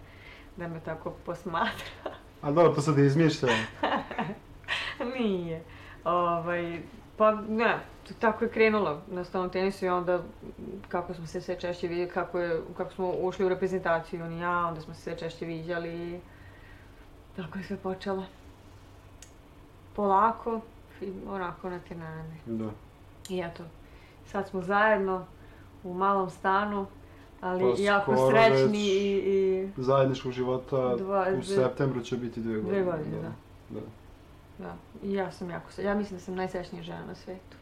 da 0.57 0.69
me 0.69 0.81
tako 0.81 1.13
posmatra. 1.27 2.15
A 2.43 2.51
dobro, 2.51 2.75
to 2.75 2.81
sad 2.81 2.99
je 2.99 3.07
izmišljeno. 3.07 3.55
Nije. 5.19 5.63
Ovaj, 6.05 6.81
pa 7.17 7.33
ne, 7.49 7.79
tako 8.19 8.45
je 8.45 8.51
krenulo 8.51 9.01
na 9.11 9.25
stonom 9.25 9.51
tenisu 9.51 9.85
i 9.85 9.89
onda 9.89 10.23
kako 10.89 11.15
smo 11.15 11.27
se 11.27 11.41
sve 11.41 11.61
češće 11.61 11.89
vidjeli, 11.89 12.11
kako, 12.11 12.39
je, 12.39 12.61
kako 12.77 12.93
smo 12.93 13.11
ušli 13.11 13.45
u 13.45 13.49
reprezentaciju 13.49 14.25
on 14.25 14.33
i 14.33 14.41
ja, 14.41 14.67
onda 14.67 14.81
smo 14.81 14.95
se 14.95 15.01
sve 15.01 15.17
češće 15.17 15.47
viđali 15.47 16.21
tako 17.37 17.59
je 17.59 17.65
sve 17.65 17.77
počelo. 17.77 18.25
Polako 19.97 20.61
i 21.01 21.13
onako 21.29 21.71
na 21.71 21.79
te 21.89 21.95
nane. 21.95 22.37
Da. 22.47 22.71
I 23.29 23.41
eto, 23.41 23.63
sad 24.27 24.49
smo 24.49 24.63
zajedno 24.63 25.27
u 25.85 25.95
malom 25.95 26.31
stanu, 26.31 26.87
ali 27.41 27.75
Pa 27.77 27.83
jako 27.83 28.31
srećni 28.31 28.87
i, 28.87 29.17
i 29.17 29.69
Zajedničkog 29.77 30.33
života 30.33 30.97
Dva- 30.97 31.27
u 31.39 31.43
septembru 31.43 32.01
će 32.01 32.17
biti 32.17 32.41
dve 32.41 32.61
godine. 32.61 32.83
dve 32.83 32.93
godine, 32.93 33.17
da. 33.17 33.29
da. 33.71 33.81
Da, 33.81 33.87
i 35.03 35.13
ja 35.13 35.31
sam 35.33 35.51
jako 35.51 35.81
ja 35.81 35.95
mislim 35.95 36.19
da 36.19 36.25
sam 36.25 36.35
najsrećnija 36.35 36.83
žena 36.83 37.07
na 37.07 37.15
svetu. 37.15 37.57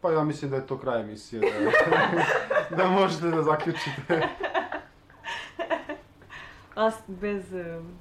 Pa 0.00 0.10
ja 0.10 0.24
mislim 0.24 0.50
da 0.50 0.56
je 0.56 0.66
to 0.66 0.78
kraj 0.78 1.00
emisije, 1.00 1.40
da, 2.70 2.76
da 2.76 2.88
možete 2.88 3.26
da 3.26 3.42
zaključite. 3.42 4.20
A 6.74 6.90
s- 6.90 7.02
bez 7.06 7.44
um, 7.52 7.98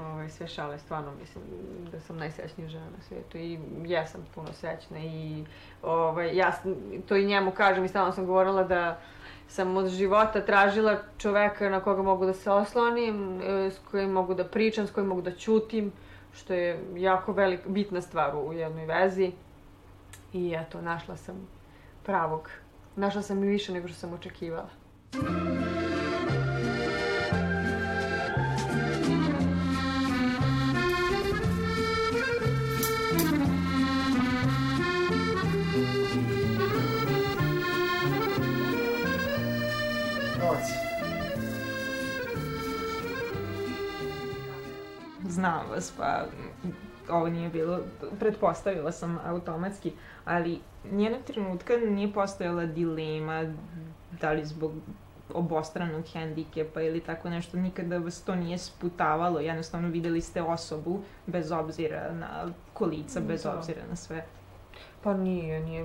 ovaj, 0.00 0.28
sve 0.30 0.48
šale, 0.48 0.78
stvarno 0.78 1.12
mislim 1.20 1.44
da 1.92 2.00
sam 2.00 2.16
najsrećnija 2.16 2.68
žena 2.68 2.84
na 2.86 3.02
svijetu 3.02 3.38
i 3.38 3.58
ja 3.86 4.06
sam 4.06 4.26
puno 4.34 4.52
srećna 4.52 4.98
i 4.98 5.44
ovaj, 5.82 6.36
ja 6.36 6.52
to 7.08 7.16
i 7.16 7.24
njemu 7.26 7.50
kažem 7.50 7.84
i 7.84 7.88
stalno 7.88 8.12
sam 8.12 8.26
govorila 8.26 8.64
da 8.64 8.98
sam 9.48 9.76
od 9.76 9.88
života 9.88 10.40
tražila 10.40 10.98
čoveka 11.18 11.68
na 11.70 11.80
koga 11.80 12.02
mogu 12.02 12.26
da 12.26 12.32
se 12.34 12.50
oslonim, 12.50 13.40
e, 13.42 13.70
s 13.70 13.78
kojim 13.90 14.10
mogu 14.10 14.34
da 14.34 14.44
pričam, 14.44 14.86
s 14.86 14.90
kojim 14.90 15.08
mogu 15.08 15.22
da 15.22 15.32
ćutim, 15.32 15.92
što 16.38 16.54
je 16.54 16.80
jako 16.96 17.32
velik, 17.32 17.60
bitna 17.66 18.00
stvar 18.00 18.36
u 18.36 18.52
jednoj 18.52 18.86
vezi. 18.86 19.32
I 20.32 20.54
eto, 20.54 20.80
našla 20.80 21.16
sam 21.16 21.48
pravog. 22.04 22.50
Našla 22.96 23.22
sam 23.22 23.44
i 23.44 23.46
više 23.46 23.72
nego 23.72 23.88
što 23.88 23.96
sam 23.96 24.12
očekivala. 24.12 24.68
Znam 45.38 45.70
vas, 45.70 45.92
pa 45.96 46.24
ovo 47.10 47.28
nije 47.28 47.48
bilo, 47.48 47.78
pretpostavila 48.18 48.92
sam 48.92 49.18
automatski, 49.24 49.92
ali 50.24 50.60
nijednog 50.90 51.22
trenutka 51.22 51.76
nije 51.76 52.12
postojala 52.12 52.66
dilema 52.66 53.54
da 54.20 54.32
li 54.32 54.44
zbog 54.44 54.72
obostranog 55.34 56.04
hendikepa 56.12 56.80
ili 56.80 57.00
tako 57.00 57.30
nešto, 57.30 57.56
nikada 57.56 57.98
vas 57.98 58.22
to 58.22 58.34
nije 58.34 58.58
sputavalo, 58.58 59.40
jednostavno 59.40 59.88
videli 59.88 60.20
ste 60.20 60.42
osobu 60.42 61.00
bez 61.26 61.52
obzira 61.52 62.12
na 62.12 62.52
kolica, 62.74 63.20
bez 63.20 63.42
Da. 63.42 63.56
obzira 63.56 63.82
na 63.90 63.96
sve. 63.96 64.24
Pa 65.02 65.14
nije, 65.14 65.60
nije, 65.60 65.80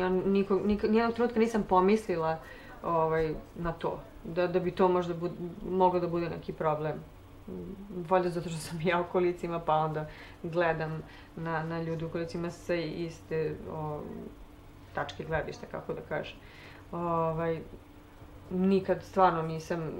ja 0.00 0.08
niko, 0.08 0.60
nik, 0.64 0.82
nijednog 0.82 1.14
trenutka 1.14 1.40
nisam 1.40 1.62
pomislila 1.68 2.38
ovaj, 2.84 3.34
na 3.56 3.72
to, 3.72 4.00
da, 4.24 4.46
da 4.46 4.60
bi 4.60 4.70
to 4.70 4.88
možda 4.88 5.14
bud, 5.14 5.32
moglo 5.70 6.00
da 6.00 6.08
bude 6.08 6.28
neki 6.30 6.52
problem. 6.52 7.15
Valjda 8.08 8.30
zato 8.30 8.48
što 8.48 8.58
sam 8.58 8.80
ja 8.90 9.00
u 9.00 9.12
kolicima, 9.12 9.60
pa 9.60 9.74
onda 9.74 10.08
gledam 10.42 11.02
na, 11.36 11.62
na 11.62 11.82
ljude 11.82 12.06
u 12.06 12.10
kolicima 12.10 12.50
sa 12.50 12.74
iste 12.74 13.54
o, 13.72 14.00
tačke 14.94 15.24
gledišta, 15.24 15.66
kako 15.70 15.94
da 15.94 16.00
kažem. 16.00 16.36
Ovaj, 16.92 17.60
nikad 18.50 19.02
stvarno 19.02 19.42
nisam 19.42 19.92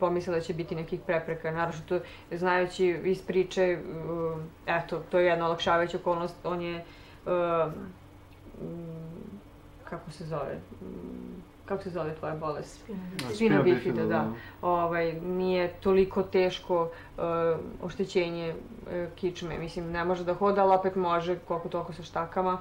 pomislila 0.00 0.38
da 0.38 0.44
će 0.44 0.54
biti 0.54 0.74
nekih 0.74 1.00
prepreka, 1.06 1.50
naročito 1.50 2.00
znajući 2.30 3.00
iz 3.04 3.22
priče, 3.22 3.78
um, 4.08 4.42
eto, 4.66 5.02
to 5.10 5.18
je 5.18 5.26
jedna 5.26 5.46
olakšavajuća 5.46 5.96
okolnost, 5.96 6.36
on 6.44 6.62
je, 6.62 6.84
um, 7.26 7.72
kako 9.84 10.10
se 10.10 10.24
zove, 10.24 10.58
Mm, 10.82 11.47
kako 11.68 11.82
se 11.82 11.90
zove 11.90 12.14
tvoja 12.14 12.36
bolest? 12.36 12.80
Spina 13.34 13.62
bifida, 13.62 14.04
da. 14.04 14.32
Ovaj, 14.62 15.12
nije 15.20 15.74
toliko 15.80 16.22
teško 16.22 16.82
uh, 16.82 17.22
oštećenje 17.82 18.54
uh, 18.54 19.12
kičme, 19.14 19.58
mislim, 19.58 19.90
ne 19.90 20.04
može 20.04 20.24
da 20.24 20.34
hoda, 20.34 20.62
ali 20.62 20.74
opet 20.74 20.96
može 20.96 21.38
koliko 21.38 21.68
toliko 21.68 21.92
sa 21.92 22.02
štakama 22.02 22.58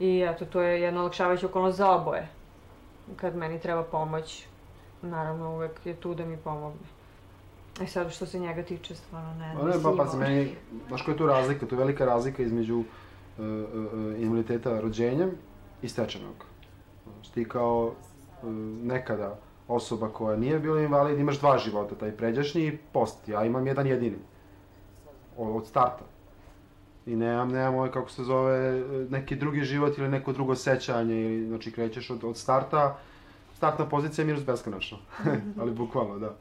i 0.00 0.26
eto, 0.30 0.44
to 0.44 0.60
je 0.60 0.80
jedna 0.80 1.00
olakšavajuća 1.00 1.46
okolnost 1.46 1.78
za 1.78 1.90
oboje. 1.90 2.28
Kad 3.16 3.36
meni 3.36 3.60
treba 3.60 3.82
pomoć, 3.82 4.46
naravno 5.02 5.54
uvek 5.54 5.86
je 5.86 5.94
tu 5.94 6.14
da 6.14 6.24
mi 6.24 6.36
pomogne. 6.36 6.86
E 7.80 7.86
sad, 7.86 8.12
što 8.12 8.26
se 8.26 8.38
njega 8.38 8.62
tiče, 8.62 8.94
stvarno 8.94 9.34
ne 9.34 9.54
Pa 9.60 9.66
ne, 9.66 9.72
pa, 9.82 9.92
pazi, 9.96 10.16
ovaj, 10.16 10.28
meni, 10.28 10.54
znaš 10.88 11.02
koja 11.02 11.12
je 11.12 11.18
tu 11.18 11.26
razlika? 11.26 11.66
Tu 11.66 11.74
je 11.74 11.78
velika 11.78 12.04
razlika 12.04 12.42
između 12.42 12.78
uh, 12.78 12.84
uh, 13.38 14.20
invaliditeta 14.20 14.80
rođenjem 14.80 15.30
i 15.82 15.88
stečenog. 15.88 16.34
Znaš, 17.04 17.28
ti 17.28 17.44
kao 17.44 17.92
nekada 18.82 19.38
osoba 19.68 20.08
koja 20.08 20.36
nije 20.36 20.58
bila 20.58 20.80
invalid, 20.80 21.18
imaš 21.18 21.38
dva 21.38 21.58
života, 21.58 21.94
taj 21.94 22.12
pređašnji 22.16 22.66
i 22.66 22.78
post. 22.92 23.28
Ja 23.28 23.44
imam 23.44 23.66
jedan 23.66 23.86
jedini. 23.86 24.16
Od, 25.36 25.66
starta. 25.66 26.04
I 27.06 27.16
nemam, 27.16 27.48
nemam 27.48 27.74
ovaj, 27.74 27.90
kako 27.90 28.10
se 28.10 28.24
zove, 28.24 28.84
neki 29.10 29.36
drugi 29.36 29.60
život 29.60 29.98
ili 29.98 30.08
neko 30.08 30.32
drugo 30.32 30.54
sećanje, 30.54 31.20
ili, 31.22 31.46
znači 31.46 31.72
krećeš 31.72 32.10
od, 32.10 32.24
od 32.24 32.36
starta, 32.36 32.98
startna 33.56 33.88
pozicija 33.88 34.22
je 34.22 34.26
minus 34.26 34.46
beskonačno. 34.46 34.98
Ali 35.60 35.72
bukvalno, 35.72 36.18
da. 36.18 36.36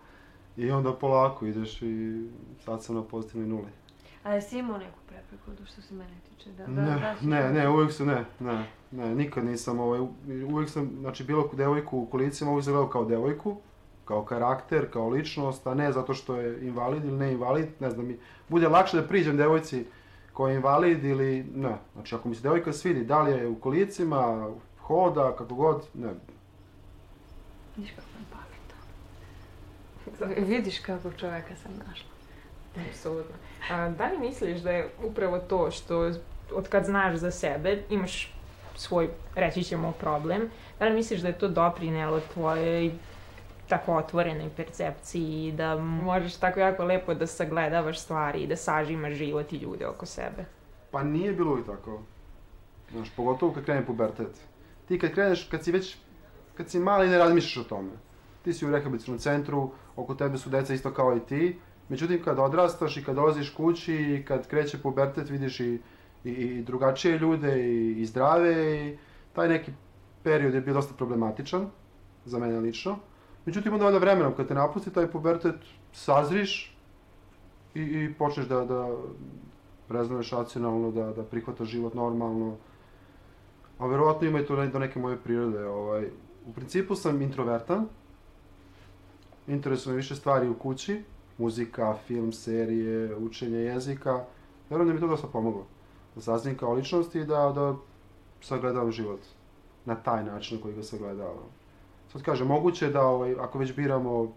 I 0.57 0.71
onda 0.71 0.93
polako 0.93 1.45
ideš 1.45 1.81
i 1.81 2.27
sad 2.65 2.83
sam 2.83 2.95
na 2.95 3.03
pozitivnoj 3.03 3.47
nuli. 3.47 3.84
A 4.25 4.33
jesi 4.33 4.57
imao 4.57 4.77
neku 4.77 4.97
prepreku, 5.07 5.51
do 5.59 5.65
što 5.65 5.81
se 5.81 5.93
mene 5.93 6.13
tiče? 6.29 6.49
Da, 6.51 6.65
da, 6.65 6.71
Ne, 6.71 6.85
da, 6.95 7.15
ne, 7.23 7.53
ne, 7.53 7.69
uvijek 7.69 7.91
sam, 7.91 8.07
ne, 8.07 8.25
ne, 8.39 8.65
ne, 8.91 9.15
nikad 9.15 9.45
nisam, 9.45 9.79
ovaj, 9.79 9.99
u- 9.99 10.13
uvijek 10.49 10.69
sam, 10.69 10.91
znači, 10.99 11.23
bilo 11.23 11.49
devojku 11.53 11.97
u 11.97 12.05
kolicima, 12.05 12.51
uvijek 12.51 12.63
sam 12.63 12.73
gledao 12.73 12.89
kao 12.89 13.05
devojku, 13.05 13.57
kao 14.05 14.23
karakter, 14.23 14.91
kao 14.91 15.09
ličnost, 15.09 15.67
a 15.67 15.73
ne 15.73 15.91
zato 15.91 16.13
što 16.13 16.35
je 16.35 16.67
invalid 16.67 17.05
ili 17.05 17.17
ne 17.17 17.31
invalid, 17.31 17.67
ne 17.79 17.89
znam, 17.89 18.05
mi, 18.05 18.17
bude 18.49 18.67
lakše 18.67 18.97
da 18.97 19.07
priđem 19.07 19.37
devojci 19.37 19.85
koja 20.33 20.51
je 20.51 20.57
invalid 20.57 21.03
ili 21.03 21.45
ne. 21.45 21.77
Znači, 21.93 22.15
ako 22.15 22.29
mi 22.29 22.35
se 22.35 22.41
devojka 22.41 22.73
svidi, 22.73 23.03
da 23.03 23.21
li 23.21 23.31
je 23.31 23.47
u 23.47 23.55
kolicima, 23.55 24.49
hoda, 24.79 25.35
kako 25.37 25.55
god, 25.55 25.87
ne. 25.93 26.13
Viš 27.77 27.89
kako 27.91 28.07
je 28.09 28.25
pametno. 28.31 28.75
Vidiš 30.47 30.79
kakvog 30.79 31.13
čoveka 31.15 31.55
sam 31.55 31.71
našla. 31.87 32.14
Apsolutno. 32.89 33.35
A, 33.71 33.89
da 33.89 34.07
li 34.07 34.17
misliš 34.17 34.59
da 34.59 34.71
je 34.71 34.89
upravo 35.03 35.39
to 35.39 35.71
što 35.71 36.11
od 36.53 36.69
kad 36.69 36.85
znaš 36.85 37.15
za 37.15 37.31
sebe, 37.31 37.83
imaš 37.89 38.33
svoj, 38.75 39.09
reći 39.35 39.63
ćemo, 39.63 39.91
problem, 39.91 40.49
da 40.79 40.85
li 40.85 40.93
misliš 40.93 41.21
da 41.21 41.27
je 41.27 41.37
to 41.37 41.47
doprinelo 41.47 42.21
tvojoj 42.33 42.91
tako 43.67 43.95
otvorenoj 43.95 44.49
percepciji 44.55 45.47
i 45.47 45.51
da 45.51 45.75
možeš 45.77 46.35
tako 46.35 46.59
jako 46.59 46.83
lepo 46.83 47.13
da 47.13 47.27
sagledavaš 47.27 47.99
stvari 47.99 48.39
i 48.39 48.47
da 48.47 48.55
sažimaš 48.55 49.13
život 49.13 49.53
i 49.53 49.57
ljude 49.57 49.87
oko 49.87 50.05
sebe? 50.05 50.45
Pa 50.91 51.03
nije 51.03 51.33
bilo 51.33 51.51
uvijek 51.51 51.67
tako. 51.67 52.01
Znaš, 52.91 53.09
pogotovo 53.15 53.53
kad 53.53 53.65
krene 53.65 53.85
pubertet. 53.85 54.41
Ti 54.87 54.99
kad 54.99 55.11
kreneš, 55.11 55.43
kad 55.43 55.63
si 55.63 55.71
već, 55.71 55.97
kad 56.57 56.69
si 56.69 56.79
mali 56.79 57.07
ne 57.07 57.17
razmišljaš 57.17 57.65
o 57.65 57.69
tome. 57.69 57.91
Ti 58.43 58.53
si 58.53 58.65
u 58.65 58.71
rehabilitačnom 58.71 59.17
centru, 59.17 59.71
oko 59.95 60.15
tebe 60.15 60.37
su 60.37 60.49
deca 60.49 60.73
isto 60.73 60.93
kao 60.93 61.17
i 61.17 61.19
ti. 61.19 61.59
Međutim, 61.89 62.23
kad 62.23 62.39
odrastaš 62.39 62.97
i 62.97 63.03
kad 63.03 63.15
dolaziš 63.15 63.49
kući 63.49 63.95
i 63.95 64.25
kad 64.25 64.47
kreće 64.47 64.77
pubertet, 64.81 65.29
vidiš 65.29 65.59
i, 65.59 65.79
i, 66.23 66.29
i 66.29 66.63
drugačije 66.63 67.19
ljude 67.19 67.63
i, 67.63 68.01
i 68.01 68.05
zdrave 68.05 68.75
i 68.75 68.97
taj 69.33 69.47
neki 69.47 69.71
period 70.23 70.53
je 70.53 70.61
bio 70.61 70.73
dosta 70.73 70.93
problematičan 70.97 71.67
za 72.25 72.39
mene 72.39 72.59
lično. 72.59 72.97
Međutim, 73.45 73.73
onda 73.73 73.85
valjda 73.85 73.99
vremenom, 73.99 74.33
kad 74.35 74.47
te 74.47 74.53
napusti 74.53 74.93
taj 74.93 75.11
pubertet, 75.11 75.55
sazriš 75.93 76.77
i, 77.75 77.81
i 77.81 78.13
počneš 78.17 78.45
da, 78.45 78.65
da 78.65 78.95
reznuješ 79.89 80.31
racionalno, 80.31 80.91
da, 80.91 81.13
da 81.13 81.23
prihvataš 81.23 81.67
život 81.67 81.93
normalno. 81.93 82.55
A 83.77 83.87
verovatno 83.87 84.27
ima 84.27 84.39
i 84.39 84.45
to 84.45 84.65
do 84.65 84.79
neke 84.79 84.99
moje 84.99 85.17
prirode. 85.17 85.65
Ovaj. 85.67 86.09
U 86.47 86.53
principu 86.53 86.95
sam 86.95 87.21
introvertan. 87.21 87.87
Interesuje 89.47 89.93
me 89.93 89.97
više 89.97 90.15
stvari 90.15 90.49
u 90.49 90.53
kući. 90.53 91.03
Muzika, 91.37 91.95
film, 92.07 92.33
serije, 92.33 93.15
učenje 93.15 93.57
jezika. 93.57 94.23
Verujem 94.69 94.87
da 94.87 94.93
mi 94.93 94.99
to 94.99 95.07
dosta 95.07 95.27
pomoglo. 95.27 95.65
Da 96.15 96.21
saznim 96.21 96.57
kao 96.57 96.73
ličnost 96.73 97.15
i 97.15 97.23
da, 97.23 97.51
da 97.55 97.75
sagledavam 98.41 98.91
život 98.91 99.19
na 99.85 99.95
taj 99.95 100.23
način 100.23 100.57
na 100.57 100.63
koji 100.63 100.75
ga 100.75 100.83
sagledavam. 100.83 101.49
Sad 102.11 102.21
kažem, 102.21 102.47
moguće 102.47 102.89
da, 102.89 103.05
ovaj, 103.07 103.35
ako 103.39 103.59
već 103.59 103.75
biramo 103.75 104.33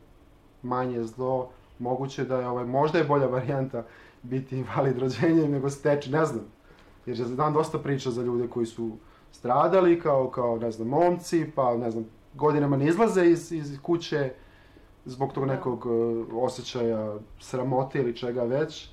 manje 0.62 1.04
zlo, 1.04 1.50
moguće 1.78 2.24
da 2.24 2.40
je, 2.40 2.48
ovaj, 2.48 2.64
možda 2.64 2.98
je 2.98 3.04
bolja 3.04 3.26
varijanta 3.26 3.84
biti 4.22 4.58
invalid 4.58 4.98
rođenjem 4.98 5.50
nego 5.50 5.70
steći, 5.70 6.10
ne 6.10 6.24
znam. 6.24 6.44
Jer 7.06 7.18
ja 7.18 7.26
znam 7.26 7.54
dosta 7.54 7.78
priča 7.78 8.10
za 8.10 8.22
ljude 8.22 8.48
koji 8.48 8.66
su 8.66 8.90
stradali 9.32 10.00
kao, 10.00 10.30
kao 10.30 10.58
ne 10.58 10.70
znam, 10.70 10.88
momci, 10.88 11.50
pa 11.54 11.76
ne 11.76 11.90
znam, 11.90 12.06
godinama 12.34 12.76
ne 12.76 12.86
izlaze 12.86 13.26
iz, 13.26 13.52
iz 13.52 13.78
kuće 13.82 14.32
zbog 15.08 15.32
tog 15.32 15.46
Da. 15.46 15.52
nekog 15.54 15.86
uh, 15.86 16.26
osjećaja 16.32 17.14
sramote 17.40 17.98
ili 17.98 18.16
čega 18.16 18.42
već. 18.42 18.88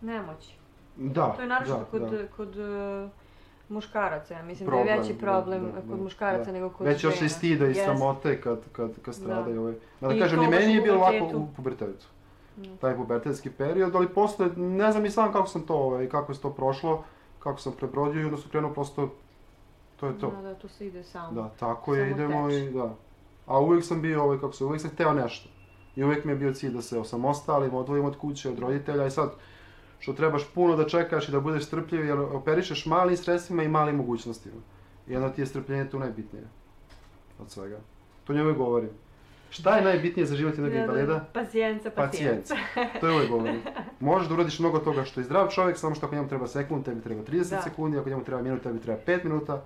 Nemoć. 0.00 0.54
Da, 0.96 1.32
To 1.36 1.42
je 1.42 1.48
naročito 1.48 1.78
da, 1.78 1.84
kod, 1.84 2.02
da. 2.02 2.26
kod 2.36 2.56
uh, 2.56 3.10
muškaraca, 3.68 4.34
ja 4.34 4.42
mislim 4.42 4.66
da 4.66 4.70
Problem, 4.70 4.94
je 4.94 5.00
veći 5.00 5.12
da, 5.12 5.18
problem 5.18 5.64
da, 5.64 5.80
kod 5.80 5.98
da, 5.98 6.04
muškaraca 6.04 6.44
da. 6.44 6.52
nego 6.52 6.68
kod 6.70 6.86
Već 6.86 7.04
još 7.04 7.14
žena. 7.14 7.26
i 7.26 7.28
stida 7.28 7.66
i 7.66 7.74
sramote 7.74 8.40
kad, 8.40 8.60
kad, 8.72 8.90
kad 9.02 9.14
stradaju. 9.14 9.60
Ovaj. 9.60 9.74
Da, 10.00 10.08
da 10.08 10.14
I 10.14 10.20
kažem, 10.20 10.38
baš 10.38 10.48
meni 10.50 10.74
je 10.74 10.80
bilo 10.80 10.98
lako 10.98 11.36
u 11.36 11.46
pubertetu. 11.56 12.06
Mm. 12.58 12.62
Taj 12.80 12.96
pubertetski 12.96 13.50
period, 13.50 13.96
ali 13.96 14.08
posle, 14.08 14.48
ne 14.56 14.92
znam 14.92 15.04
i 15.04 15.10
sam 15.10 15.32
kako 15.32 15.46
sam 15.48 15.62
to, 15.62 15.74
ovaj, 15.74 16.08
kako 16.08 16.32
je 16.32 16.38
to 16.38 16.50
prošlo, 16.50 17.04
kako 17.38 17.60
sam 17.60 17.72
prebrodio 17.72 18.22
i 18.22 18.24
onda 18.24 18.36
sam 18.36 18.50
krenuo 18.50 18.72
prosto, 18.72 19.08
to 19.96 20.06
je 20.06 20.18
to. 20.18 20.30
Da, 20.30 20.42
da, 20.42 20.54
to 20.54 20.68
se 20.68 20.86
ide 20.86 21.02
samo. 21.04 21.32
Da, 21.42 21.48
tako 21.60 21.94
je, 21.94 22.10
Samo 22.10 22.16
idemo 22.22 22.48
teče. 22.48 22.64
i 22.64 22.70
da. 22.70 22.94
A 23.46 23.60
uvijek 23.60 23.84
sam 23.84 24.02
bio, 24.02 24.22
ovaj, 24.22 24.38
kako 24.38 24.52
se, 24.52 24.64
uvijek 24.64 24.82
sam 24.82 24.90
hteo 24.90 25.12
nešto. 25.14 25.48
I 25.96 26.04
uvijek 26.04 26.24
mi 26.24 26.32
je 26.32 26.36
bio 26.36 26.54
cilj 26.54 26.72
da 26.72 26.82
se 26.82 26.98
osamostalim, 26.98 27.74
odvojim 27.74 28.04
od 28.04 28.16
kuće, 28.16 28.50
od 28.50 28.58
roditelja 28.58 29.06
i 29.06 29.10
sad, 29.10 29.32
što 29.98 30.12
trebaš 30.12 30.42
puno 30.54 30.76
da 30.76 30.88
čekaš 30.88 31.28
i 31.28 31.32
da 31.32 31.40
budeš 31.40 31.64
strpljiv, 31.64 32.06
jer 32.06 32.18
operišeš 32.18 32.86
malim 32.86 33.16
sredstvima 33.16 33.62
i 33.62 33.68
malim 33.68 33.96
mogućnostima. 33.96 34.60
I 35.08 35.16
onda 35.16 35.32
ti 35.32 35.42
je 35.42 35.46
strpljenje 35.46 35.90
tu 35.90 35.98
najbitnije 35.98 36.44
od 37.38 37.50
svega. 37.50 37.78
To 38.24 38.32
uvijek 38.32 38.56
govorim. 38.56 38.90
Šta 39.50 39.76
je 39.76 39.84
najbitnije 39.84 40.26
za 40.26 40.36
život 40.36 40.54
jednog 40.54 40.74
invalida? 40.74 41.24
Pacijenca, 41.32 41.90
pacijenca. 41.90 42.56
To 43.00 43.06
je 43.06 43.14
uvijek 43.14 43.30
govorim. 43.30 43.60
Možeš 44.00 44.28
da 44.28 44.34
uradiš 44.34 44.58
mnogo 44.58 44.78
toga 44.78 45.04
što 45.04 45.20
je 45.20 45.24
zdrav 45.24 45.48
čovjek, 45.48 45.78
samo 45.78 45.94
što 45.94 46.06
ako 46.06 46.14
njemu 46.14 46.28
treba 46.28 46.46
sekund, 46.46 46.84
tebi 46.84 47.00
treba 47.00 47.22
30 47.22 47.50
Da. 47.50 47.62
sekundi, 47.62 47.98
ako 47.98 48.08
njemu 48.08 48.24
treba 48.24 48.42
minut, 48.42 48.62
tebi 48.62 48.80
treba 48.80 49.00
5 49.06 49.24
minuta. 49.24 49.64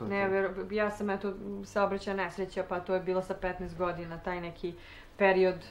To 0.00 0.06
Ne, 0.06 0.28
ver, 0.28 0.50
ja 0.70 0.90
sam 0.90 1.10
eto 1.10 1.32
saobraćaj 1.64 2.14
nesreća, 2.14 2.64
pa 2.68 2.80
to 2.80 2.94
je 2.94 3.00
bilo 3.00 3.22
sa 3.22 3.34
15 3.42 3.76
godina, 3.76 4.18
taj 4.18 4.40
neki 4.40 4.74
period 5.16 5.66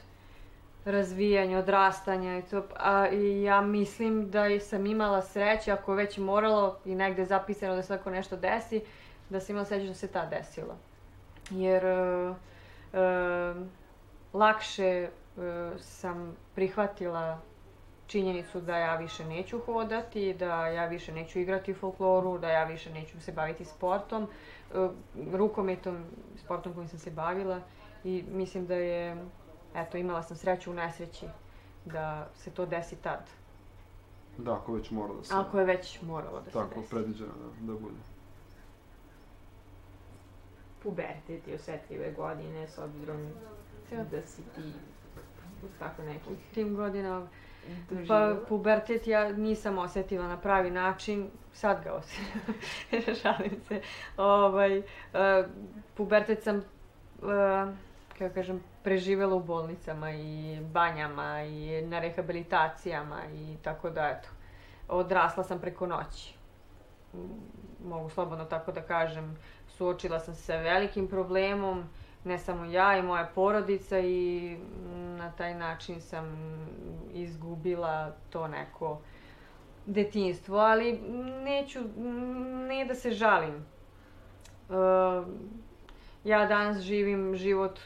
razvijanja, 0.85 1.59
odrastanja 1.59 2.37
i 2.37 2.41
to. 2.41 2.63
A 2.77 3.07
i 3.07 3.43
ja 3.43 3.61
mislim 3.61 4.31
da 4.31 4.59
sam 4.59 4.85
imala 4.85 5.21
sreće, 5.21 5.71
ako 5.71 5.93
već 5.93 6.17
moralo 6.17 6.79
i 6.85 6.95
negde 6.95 7.25
zapisano 7.25 7.75
da 7.75 7.81
se 7.81 7.97
tako 7.97 8.09
nešto 8.09 8.37
desi, 8.37 8.81
da 9.29 9.39
sam 9.39 9.53
imala 9.53 9.65
sreće 9.65 9.87
da 9.87 9.93
se 9.93 10.07
ta 10.07 10.25
desilo. 10.25 10.77
Jer 11.49 11.85
e, 11.85 12.33
e, 12.93 13.53
lakše 14.33 14.85
e, 14.87 15.09
sam 15.79 16.35
prihvatila 16.55 17.39
činjenicu 18.09 18.61
da 18.61 18.77
ja 18.77 18.95
više 18.95 19.25
neću 19.25 19.59
hodati, 19.65 20.33
da 20.33 20.67
ja 20.67 20.85
više 20.85 21.11
neću 21.11 21.39
igrati 21.39 21.71
u 21.71 21.75
folkloru, 21.75 22.37
da 22.37 22.49
ja 22.49 22.63
više 22.63 22.89
neću 22.93 23.21
se 23.21 23.31
baviti 23.31 23.65
sportom, 23.65 24.23
e, 24.23 24.89
rukometom, 25.31 26.05
sportom 26.43 26.73
kojim 26.73 26.89
sam 26.89 26.99
se 26.99 27.11
bavila 27.11 27.61
i 28.03 28.23
mislim 28.31 28.65
da 28.67 28.75
je, 28.75 29.25
eto, 29.75 29.97
imala 29.97 30.23
sam 30.23 30.37
sreću 30.37 30.71
u 30.71 30.73
nesreći 30.73 31.25
da 31.85 32.27
se 32.35 32.51
to 32.51 32.65
desi 32.65 32.95
tad. 32.95 33.29
Da, 34.37 34.53
ako 34.53 34.73
već 34.73 34.91
mora 34.91 35.13
da 35.13 35.23
se... 35.23 35.33
Ako 35.35 35.59
je 35.59 35.65
već 35.65 36.01
moralo 36.01 36.39
da 36.39 36.45
se 36.45 36.51
Tako, 36.51 36.79
desi. 36.79 36.89
predviđeno 36.89 37.31
da, 37.39 37.73
da 37.73 37.79
bude. 37.79 37.95
Pubertet 40.83 41.47
i 41.47 41.53
osetljive 41.53 42.11
godine, 42.11 42.67
s 42.67 42.77
obzirom 42.77 43.27
da 44.11 44.21
si 44.25 44.41
ti 44.55 44.73
u 45.63 45.67
tako 45.79 46.01
nekih 46.01 46.37
Tim 46.53 46.75
godinama 46.75 47.27
Pa 47.89 47.95
doživjela. 47.95 48.45
pubertet 48.49 49.07
ja 49.07 49.31
nisam 49.31 49.77
osjetila 49.77 50.27
na 50.27 50.37
pravi 50.37 50.71
način, 50.71 51.29
sad 51.53 51.83
ga 51.83 51.93
osjetim, 51.93 53.15
šalim 53.21 53.61
se. 53.67 53.81
Ovaj, 54.17 54.77
uh, 54.77 54.83
pubertet 55.97 56.43
sam, 56.43 56.57
uh, 56.57 56.63
kako 58.17 58.33
kažem, 58.33 58.63
preživjela 58.83 59.35
u 59.35 59.43
bolnicama 59.43 60.11
i 60.11 60.59
banjama 60.61 61.43
i 61.43 61.81
na 61.81 61.99
rehabilitacijama 61.99 63.19
i 63.33 63.57
tako 63.63 63.89
da, 63.89 64.09
eto. 64.09 64.29
Odrasla 64.87 65.43
sam 65.43 65.59
preko 65.59 65.87
noći. 65.87 66.33
Mogu 67.85 68.09
slobodno 68.09 68.45
tako 68.45 68.71
da 68.71 68.81
kažem. 68.81 69.37
Suočila 69.67 70.19
sam 70.19 70.35
se 70.35 70.41
sa 70.41 70.55
velikim 70.55 71.07
problemom, 71.07 71.83
ne 72.23 72.39
samo 72.39 72.65
ja 72.65 72.97
i 72.97 73.01
moja 73.01 73.29
porodica 73.35 73.99
i 73.99 74.57
na 75.17 75.31
taj 75.31 75.55
način 75.55 76.01
sam 76.01 76.25
izgubila 77.13 78.11
to 78.29 78.47
neko 78.47 79.01
detinjstvo, 79.85 80.57
ali 80.57 80.99
neću, 81.43 81.79
ne 82.67 82.85
da 82.85 82.95
se 82.95 83.11
žalim. 83.11 83.55
E, 83.55 83.63
ja 86.23 86.45
danas 86.45 86.81
živim 86.81 87.35
život, 87.35 87.79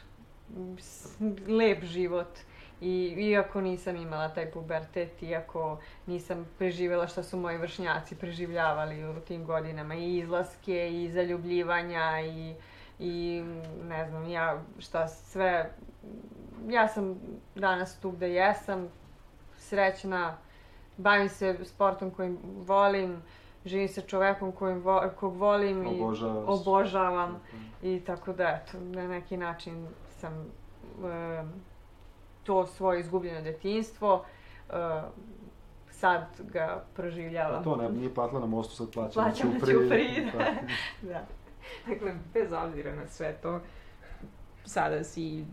lep 1.47 1.83
život 1.83 2.39
i 2.81 3.15
iako 3.17 3.61
nisam 3.61 3.95
imala 3.95 4.29
taj 4.29 4.51
pubertet, 4.51 5.23
iako 5.23 5.79
nisam 6.05 6.47
preživjela 6.57 7.07
što 7.07 7.23
su 7.23 7.37
moji 7.37 7.57
vršnjaci 7.57 8.15
preživljavali 8.15 9.05
u 9.05 9.19
tim 9.19 9.45
godinama 9.45 9.95
i 9.95 10.17
izlaske 10.17 11.03
i 11.03 11.11
zaljubljivanja 11.11 12.21
i 12.21 12.55
i 12.99 13.43
ne 13.83 14.05
znam 14.09 14.29
ja 14.29 14.61
šta 14.79 15.07
sve 15.07 15.71
ja 16.67 16.87
sam 16.87 17.15
danas 17.55 17.99
tu 17.99 18.11
gde 18.11 18.29
jesam 18.29 18.87
srećna 19.57 20.37
bavim 20.97 21.29
se 21.29 21.57
sportom 21.65 22.11
kojim 22.11 22.37
volim 22.43 23.21
živim 23.65 23.87
sa 23.87 24.01
čovekom 24.01 24.51
kojim 24.51 24.79
vo, 24.79 25.03
kog 25.19 25.35
volim 25.35 25.83
i 25.83 26.01
Obožavaš. 26.01 26.45
obožavam 26.47 27.39
i 27.83 28.01
tako 28.05 28.33
da 28.33 28.43
eto 28.65 28.79
na 28.79 29.07
neki 29.07 29.37
način 29.37 29.87
sam 30.19 30.33
e, 30.33 31.43
to 32.43 32.65
svoje 32.65 32.99
izgubljeno 32.99 33.41
detinjstvo 33.41 34.25
e, 34.69 34.73
sad 35.91 36.25
ga 36.39 36.83
proživljavam 36.95 37.59
A 37.59 37.63
to 37.63 37.75
ne, 37.75 37.89
nije 37.89 38.13
platila 38.13 38.39
na 38.39 38.47
mostu, 38.47 38.75
sad 38.75 38.91
plaća 38.93 39.21
na 39.21 39.31
ćupri. 39.31 39.73
ćupriji, 39.73 40.31
da. 40.37 40.45
Da. 41.09 41.21
da. 41.85 41.93
Dakle, 41.93 42.13
bez 42.33 42.51
obzira 42.51 42.95
na 42.95 43.07
sve 43.07 43.33
to, 43.41 43.61
sada 44.65 45.03
si 45.03 45.45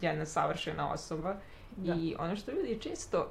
jedna 0.00 0.26
savršena 0.26 0.92
osoba 0.92 1.34
Da. 1.76 1.94
i 1.94 2.14
ono 2.18 2.36
što 2.36 2.50
ljudi 2.50 2.78
često 2.80 3.30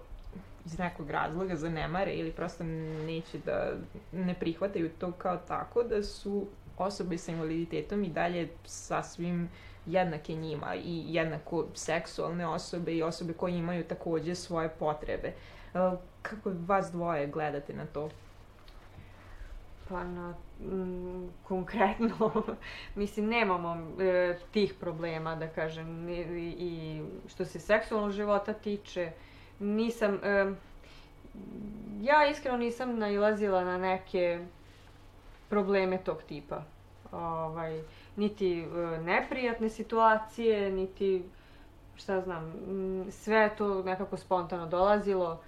iz 0.66 0.80
nekog 0.80 1.10
razloga 1.10 1.56
zanemare 1.56 2.14
ili 2.14 2.32
prosto 2.32 2.64
neće 3.06 3.38
da 3.46 3.72
ne 4.12 4.34
prihvataju 4.34 4.90
to 5.00 5.12
kao 5.12 5.38
tako 5.38 5.84
da 5.84 6.04
su 6.04 6.48
osobe 6.78 7.18
sa 7.18 7.32
invaliditetom 7.32 8.04
i 8.04 8.10
dalje 8.10 8.50
sasvim 8.66 9.50
jednake 9.86 10.36
njima 10.36 10.76
i 10.76 11.04
jednako 11.08 11.66
seksualne 11.74 12.48
osobe 12.48 12.94
i 12.94 13.04
osobe 13.04 13.34
koje 13.34 13.58
imaju 13.58 13.84
takođe 13.84 14.36
svoje 14.36 14.70
potrebe. 14.70 15.34
Kako 16.22 16.52
vas 16.68 16.92
dvoje 16.92 17.28
gledate 17.28 17.74
na 17.74 17.86
to? 17.86 18.10
Pa 19.92 20.04
na, 20.04 20.34
mm, 20.60 21.30
konkretno, 21.48 22.32
mislim, 22.96 23.28
nemamo 23.28 23.78
e, 24.00 24.38
tih 24.52 24.74
problema, 24.80 25.36
da 25.36 25.48
kažem, 25.48 26.10
i, 26.10 26.22
i 26.60 27.02
što 27.28 27.46
se 27.46 27.60
seksualnog 27.60 28.12
života 28.12 28.54
tiče, 28.54 29.12
nisam, 29.60 30.20
e, 30.24 30.54
ja 32.02 32.28
iskreno 32.28 32.58
nisam 32.58 33.00
nailazila 33.00 33.64
na 33.64 33.78
neke 33.78 34.46
probleme 35.50 35.98
tog 35.98 36.24
tipa. 36.24 36.64
Ovaj, 37.12 37.82
niti 38.16 38.60
e, 38.60 38.66
neprijatne 39.02 39.70
situacije, 39.70 40.72
niti 40.72 41.24
šta 41.96 42.22
znam, 42.22 42.54
m, 42.68 43.12
sve 43.12 43.50
to 43.58 43.84
nekako 43.84 44.18
spontano 44.18 44.68
dolazilo, 44.68 45.42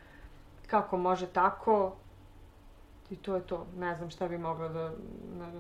kako 0.67 0.97
može 0.97 1.27
tako, 1.27 1.95
I 3.13 3.15
to 3.15 3.35
je 3.35 3.41
to. 3.41 3.67
Ne 3.77 3.95
znam 3.95 4.09
šta 4.09 4.27
bi 4.27 4.37
mogla 4.37 4.67
da, 4.67 4.91
da, 5.39 5.51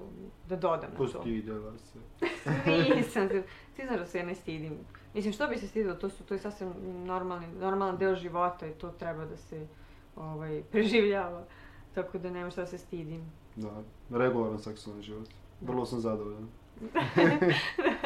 da 0.49 0.55
dodam 0.55 0.89
na 0.91 0.97
to. 0.97 1.03
Postidjela 1.03 1.71
se. 1.77 1.99
Nisam 2.95 3.29
se. 3.29 3.43
Ti 3.75 3.85
znaš 3.87 3.99
da 3.99 4.05
se 4.05 4.17
ja 4.17 4.25
ne 4.25 4.35
stidim. 4.35 4.77
Mislim, 5.13 5.33
što 5.33 5.47
bi 5.47 5.57
se 5.57 5.67
stidila? 5.67 5.95
To, 5.95 6.09
su, 6.09 6.23
to 6.23 6.33
je 6.33 6.39
sasvim 6.39 6.73
normalni, 7.05 7.47
normalan 7.59 7.97
deo 7.97 8.15
života 8.15 8.67
i 8.67 8.71
to 8.71 8.89
treba 8.89 9.25
da 9.25 9.37
se 9.37 9.67
ovaj, 10.15 10.63
preživljava. 10.71 11.43
Tako 11.95 12.17
da 12.17 12.29
nema 12.29 12.49
šta 12.49 12.61
da 12.61 12.67
se 12.67 12.77
stidim. 12.77 13.31
Da, 13.55 13.83
regularan 14.09 14.59
seksualni 14.59 15.03
život. 15.03 15.29
Vrlo 15.61 15.85
sam 15.85 15.99
zadovoljan. 15.99 16.47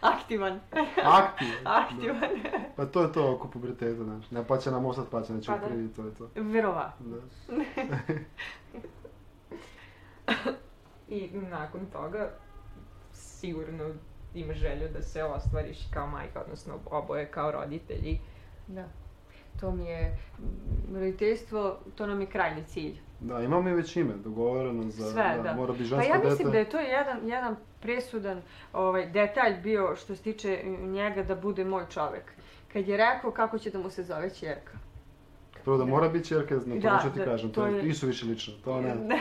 Aktivan. 0.00 0.60
Aktivan. 1.04 1.66
Aktivan. 1.82 2.20
Da. 2.42 2.58
Pa 2.76 2.86
to 2.86 3.02
je 3.02 3.12
to 3.12 3.34
oko 3.34 3.48
puberteta, 3.48 4.04
znaš. 4.04 4.30
Ne 4.30 4.44
pa 4.46 4.58
će 4.58 4.70
nam 4.70 4.86
ostat, 4.86 5.06
pa 5.10 5.22
će 5.22 5.32
neće 5.32 5.52
Pa 5.52 5.58
da. 5.58 5.66
krivi, 5.66 5.88
to 5.88 6.04
je 6.04 6.14
to. 6.14 6.28
Verovatno. 6.34 7.06
Da. 7.06 7.96
I 11.08 11.30
nakon 11.50 11.80
toga 11.92 12.30
sigurno 13.12 13.90
imaš 14.34 14.56
želju 14.56 14.88
da 14.92 15.02
se 15.02 15.24
ostvariš 15.24 15.78
kao 15.90 16.06
majka, 16.06 16.40
odnosno 16.40 16.74
oboje 16.90 17.26
kao 17.26 17.50
roditelji. 17.52 18.20
Da. 18.66 18.84
To 19.60 19.72
mi 19.72 19.84
je, 19.84 20.18
roditeljstvo, 20.94 21.78
to 21.94 22.06
nam 22.06 22.20
je 22.20 22.26
krajnji 22.26 22.64
cilj. 22.64 22.98
Da, 23.20 23.40
imamo 23.42 23.68
i 23.68 23.74
već 23.74 23.96
ime 23.96 24.14
dogovoreno 24.14 24.82
za, 24.90 25.10
Sve, 25.12 25.36
da, 25.36 25.42
da. 25.42 25.54
mora 25.54 25.72
Pa 25.72 25.78
žensko 25.78 26.06
ja 26.08 26.16
dete. 26.16 26.28
mislim 26.28 26.50
da 26.50 26.58
je 26.58 26.70
to 26.70 26.78
jedan, 26.78 27.28
jedan 27.28 27.56
presudan 27.80 28.42
ovaj, 28.72 29.06
detalj 29.06 29.54
bio 29.54 29.96
što 29.96 30.16
se 30.16 30.22
tiče 30.22 30.58
njega 30.80 31.22
da 31.22 31.34
bude 31.34 31.64
moj 31.64 31.84
čovek. 31.90 32.32
Kad 32.72 32.88
je 32.88 32.96
rekao 32.96 33.30
kako 33.30 33.58
će 33.58 33.70
da 33.70 33.78
mu 33.78 33.90
se 33.90 34.02
zove 34.02 34.30
ćerka. 34.30 34.72
Prvo 35.64 35.76
da 35.76 35.84
mora 35.84 36.08
biti 36.08 36.28
čerke, 36.28 36.54
na 36.54 36.60
to 36.74 36.80
Da, 36.80 37.00
ću 37.02 37.12
ti 37.12 37.18
da, 37.18 37.24
kažem, 37.24 37.52
to 37.52 37.60
to 37.60 37.66
je- 37.66 37.82
isu 37.82 38.06
više 38.06 38.26
lično, 38.26 38.54
to 38.64 38.80
ne. 38.80 38.94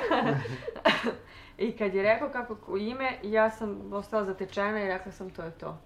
I 1.58 1.72
kad 1.72 1.93
je 1.93 2.04
rekao 2.04 2.30
kako 2.30 2.78
ime, 2.78 3.17
ja 3.24 3.50
sam 3.52 3.93
ostala 3.93 4.26
zatečena 4.26 4.84
i 4.84 4.88
rekla 4.88 5.12
sam 5.12 5.30
to 5.30 5.43
je 5.43 5.52
to. 5.52 5.78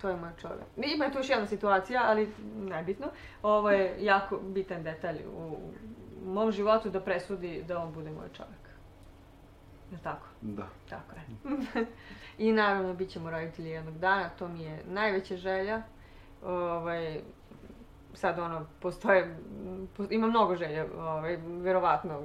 To 0.00 0.08
je 0.08 0.16
moj 0.16 0.30
čovjek. 0.40 0.66
Ima 0.96 1.10
tu 1.10 1.18
još 1.18 1.30
jedna 1.30 1.46
situacija, 1.46 2.02
ali 2.06 2.28
nebitno. 2.56 3.06
Ovo 3.42 3.70
je 3.70 3.96
jako 4.00 4.36
bitan 4.38 4.82
detalj 4.82 5.16
u, 5.28 5.56
u 6.24 6.30
mom 6.30 6.52
životu 6.52 6.90
da 6.90 7.00
presudi 7.00 7.64
da 7.68 7.78
on 7.78 7.92
bude 7.92 8.10
moj 8.10 8.28
čovjek. 8.36 8.65
Je 9.92 9.98
tako? 10.02 10.26
Da. 10.40 10.66
Tako 10.88 11.14
je. 11.14 11.86
I 12.48 12.52
naravno, 12.52 12.94
bit 12.94 13.10
ćemo 13.10 13.30
roditelji 13.30 13.70
jednog 13.70 13.98
dana, 13.98 14.28
to 14.38 14.48
mi 14.48 14.62
je 14.62 14.82
najveća 14.86 15.36
želja. 15.36 15.82
Ovaj, 16.44 17.20
sad 18.14 18.38
ono, 18.38 18.66
postoje, 18.80 19.36
ima 20.10 20.26
mnogo 20.26 20.56
želja, 20.56 20.86
ovaj, 20.98 21.36
verovatno, 21.46 22.20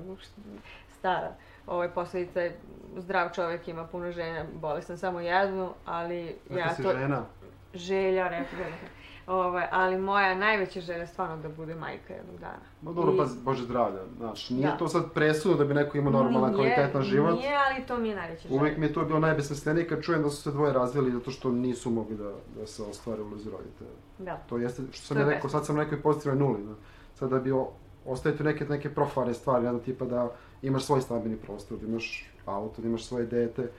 stara. 0.90 1.36
Ovaj, 1.68 1.90
posledica 1.90 2.42
je, 2.42 2.60
zdrav 2.98 3.30
čovjek 3.36 3.68
ima 3.68 3.88
puno 3.88 4.12
žena, 4.12 4.46
bolestan 4.54 4.98
samo 4.98 5.20
jednu, 5.20 5.74
ali 5.86 6.36
Rekla 6.50 6.58
ja 6.60 6.76
si 6.76 6.84
to, 6.84 6.92
žena, 6.92 7.26
želja, 7.74 8.28
rekla 8.28 8.58
bih. 8.58 9.01
Ovaj, 9.28 9.68
ali 9.72 9.98
moja 9.98 10.36
najveća 10.36 10.82
želja 10.82 11.00
je 11.00 11.08
stvarno 11.08 11.38
da 11.38 11.50
bude 11.50 11.76
majka 11.76 12.14
jednog 12.14 12.38
dana. 12.38 12.60
ma 12.82 12.92
dobro, 12.92 13.14
I- 13.14 13.18
pa 13.18 13.26
Bože 13.42 13.64
zdravlja, 13.64 14.00
znaš, 14.18 14.50
nije 14.50 14.64
Da. 14.64 14.78
to 14.78 14.88
sad 14.88 15.14
presudno 15.14 15.58
da 15.58 15.66
bi 15.66 15.74
neko 15.74 15.98
imao 15.98 16.14
normalan, 16.14 16.54
kvalitetan 16.54 17.04
život. 17.04 17.34
Nije, 17.34 17.56
ali 17.58 17.86
to 17.86 17.98
mi 17.98 18.10
je 18.10 18.16
najveća 18.16 18.42
želja. 18.42 18.60
Uvijek 18.60 18.78
mi 18.78 18.86
je 18.86 18.94
to 18.94 19.06
bilo 19.06 19.20
najbesmislenije 19.20 19.88
kad 19.88 20.02
čujem 20.02 20.24
da 20.24 20.30
su 20.30 20.42
se 20.42 20.52
dvoje 20.52 20.74
razvili 20.74 21.12
zato 21.12 21.32
što 21.32 21.52
nisu 21.52 21.90
mogli 21.92 22.18
da, 22.18 22.32
da 22.56 22.68
se 22.68 22.84
ostvare 22.84 23.22
u 23.22 23.28
ulozi 23.28 23.50
roditelja. 23.50 23.90
Da. 24.20 24.36
To 24.40 24.58
jeste, 24.58 24.82
što 24.92 25.06
sam 25.06 25.16
To 25.16 25.22
je 25.22 25.26
ja 25.26 25.30
rekao, 25.30 25.50
sad 25.50 25.66
sam 25.66 25.76
na 25.76 25.84
nekoj 25.84 26.02
pozitivnoj 26.02 26.40
nuli. 26.40 26.64
Da. 26.64 26.74
Sad 27.16 27.30
da 27.30 27.40
bi 27.40 27.52
o- 27.52 27.70
ostaviti 28.06 28.44
neke, 28.44 28.66
neke 28.66 28.90
profane 28.90 29.34
stvari, 29.34 29.66
jedna 29.66 29.80
tipa 29.80 30.06
da 30.06 30.32
imaš 30.62 30.84
svoj 30.84 31.02
stambeni 31.02 31.36
prostor, 31.38 31.78
da 31.78 31.88
imaš 31.88 32.26
auto, 32.46 32.82
da 32.82 32.88
imaš 32.88 33.06
svoje 33.06 33.26
dete. 33.26 33.70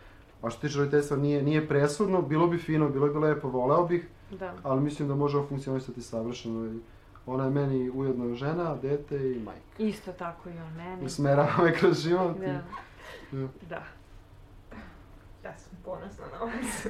A 0.43 0.51
što 0.51 0.61
tiče 0.61 0.79
roditeljstva 0.79 1.17
nije, 1.17 1.43
nije 1.43 1.69
presudno, 1.69 2.23
bilo 2.23 2.47
bi 2.47 2.59
fino, 2.59 2.89
bilo 2.89 3.09
bi 3.09 3.19
lepo, 3.19 3.49
voleo 3.49 3.85
bih, 3.85 4.07
Da. 4.33 4.55
ali 4.63 4.81
mislim 4.81 5.09
da 5.09 5.15
može 5.15 5.39
funkcionisati 5.43 6.03
savršeno. 6.03 6.67
I 6.67 6.81
ona 7.27 7.45
je 7.45 7.51
meni 7.51 7.91
ujedno 7.91 8.35
žena, 8.35 8.77
dete 8.77 9.33
i 9.33 9.39
majka. 9.39 9.61
Isto 9.79 10.13
tako 10.13 10.49
i 10.49 10.59
on 10.59 10.73
meni. 10.75 11.05
Usmerava 11.05 11.65
me 11.65 11.75
kroz 11.75 11.99
život. 11.99 12.37
i- 12.37 12.41
Da. 12.41 12.63
Da. 13.33 13.49
Da. 13.69 13.83
Ja 15.45 15.59
sam 15.59 15.79
ponosna 15.85 16.25
na 16.33 16.39
vas. 16.39 16.87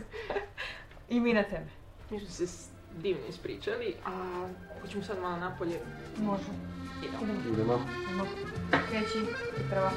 I 1.08 1.20
mi 1.20 1.32
na 1.32 1.42
tebe. 1.42 1.66
Mi 2.10 2.20
smo 2.20 2.46
se 2.46 2.68
divno 2.94 3.22
ispričali, 3.28 3.94
a 4.06 4.46
hoćemo 4.82 5.04
sad 5.04 5.20
malo 5.20 5.36
napolje. 5.38 5.80
Može. 6.18 6.42
Idemo. 6.98 7.32
Idemo. 7.44 7.78
Idemo. 8.04 8.24
Kreći. 8.88 9.18
Ti 9.56 9.62
prva. 9.70 9.90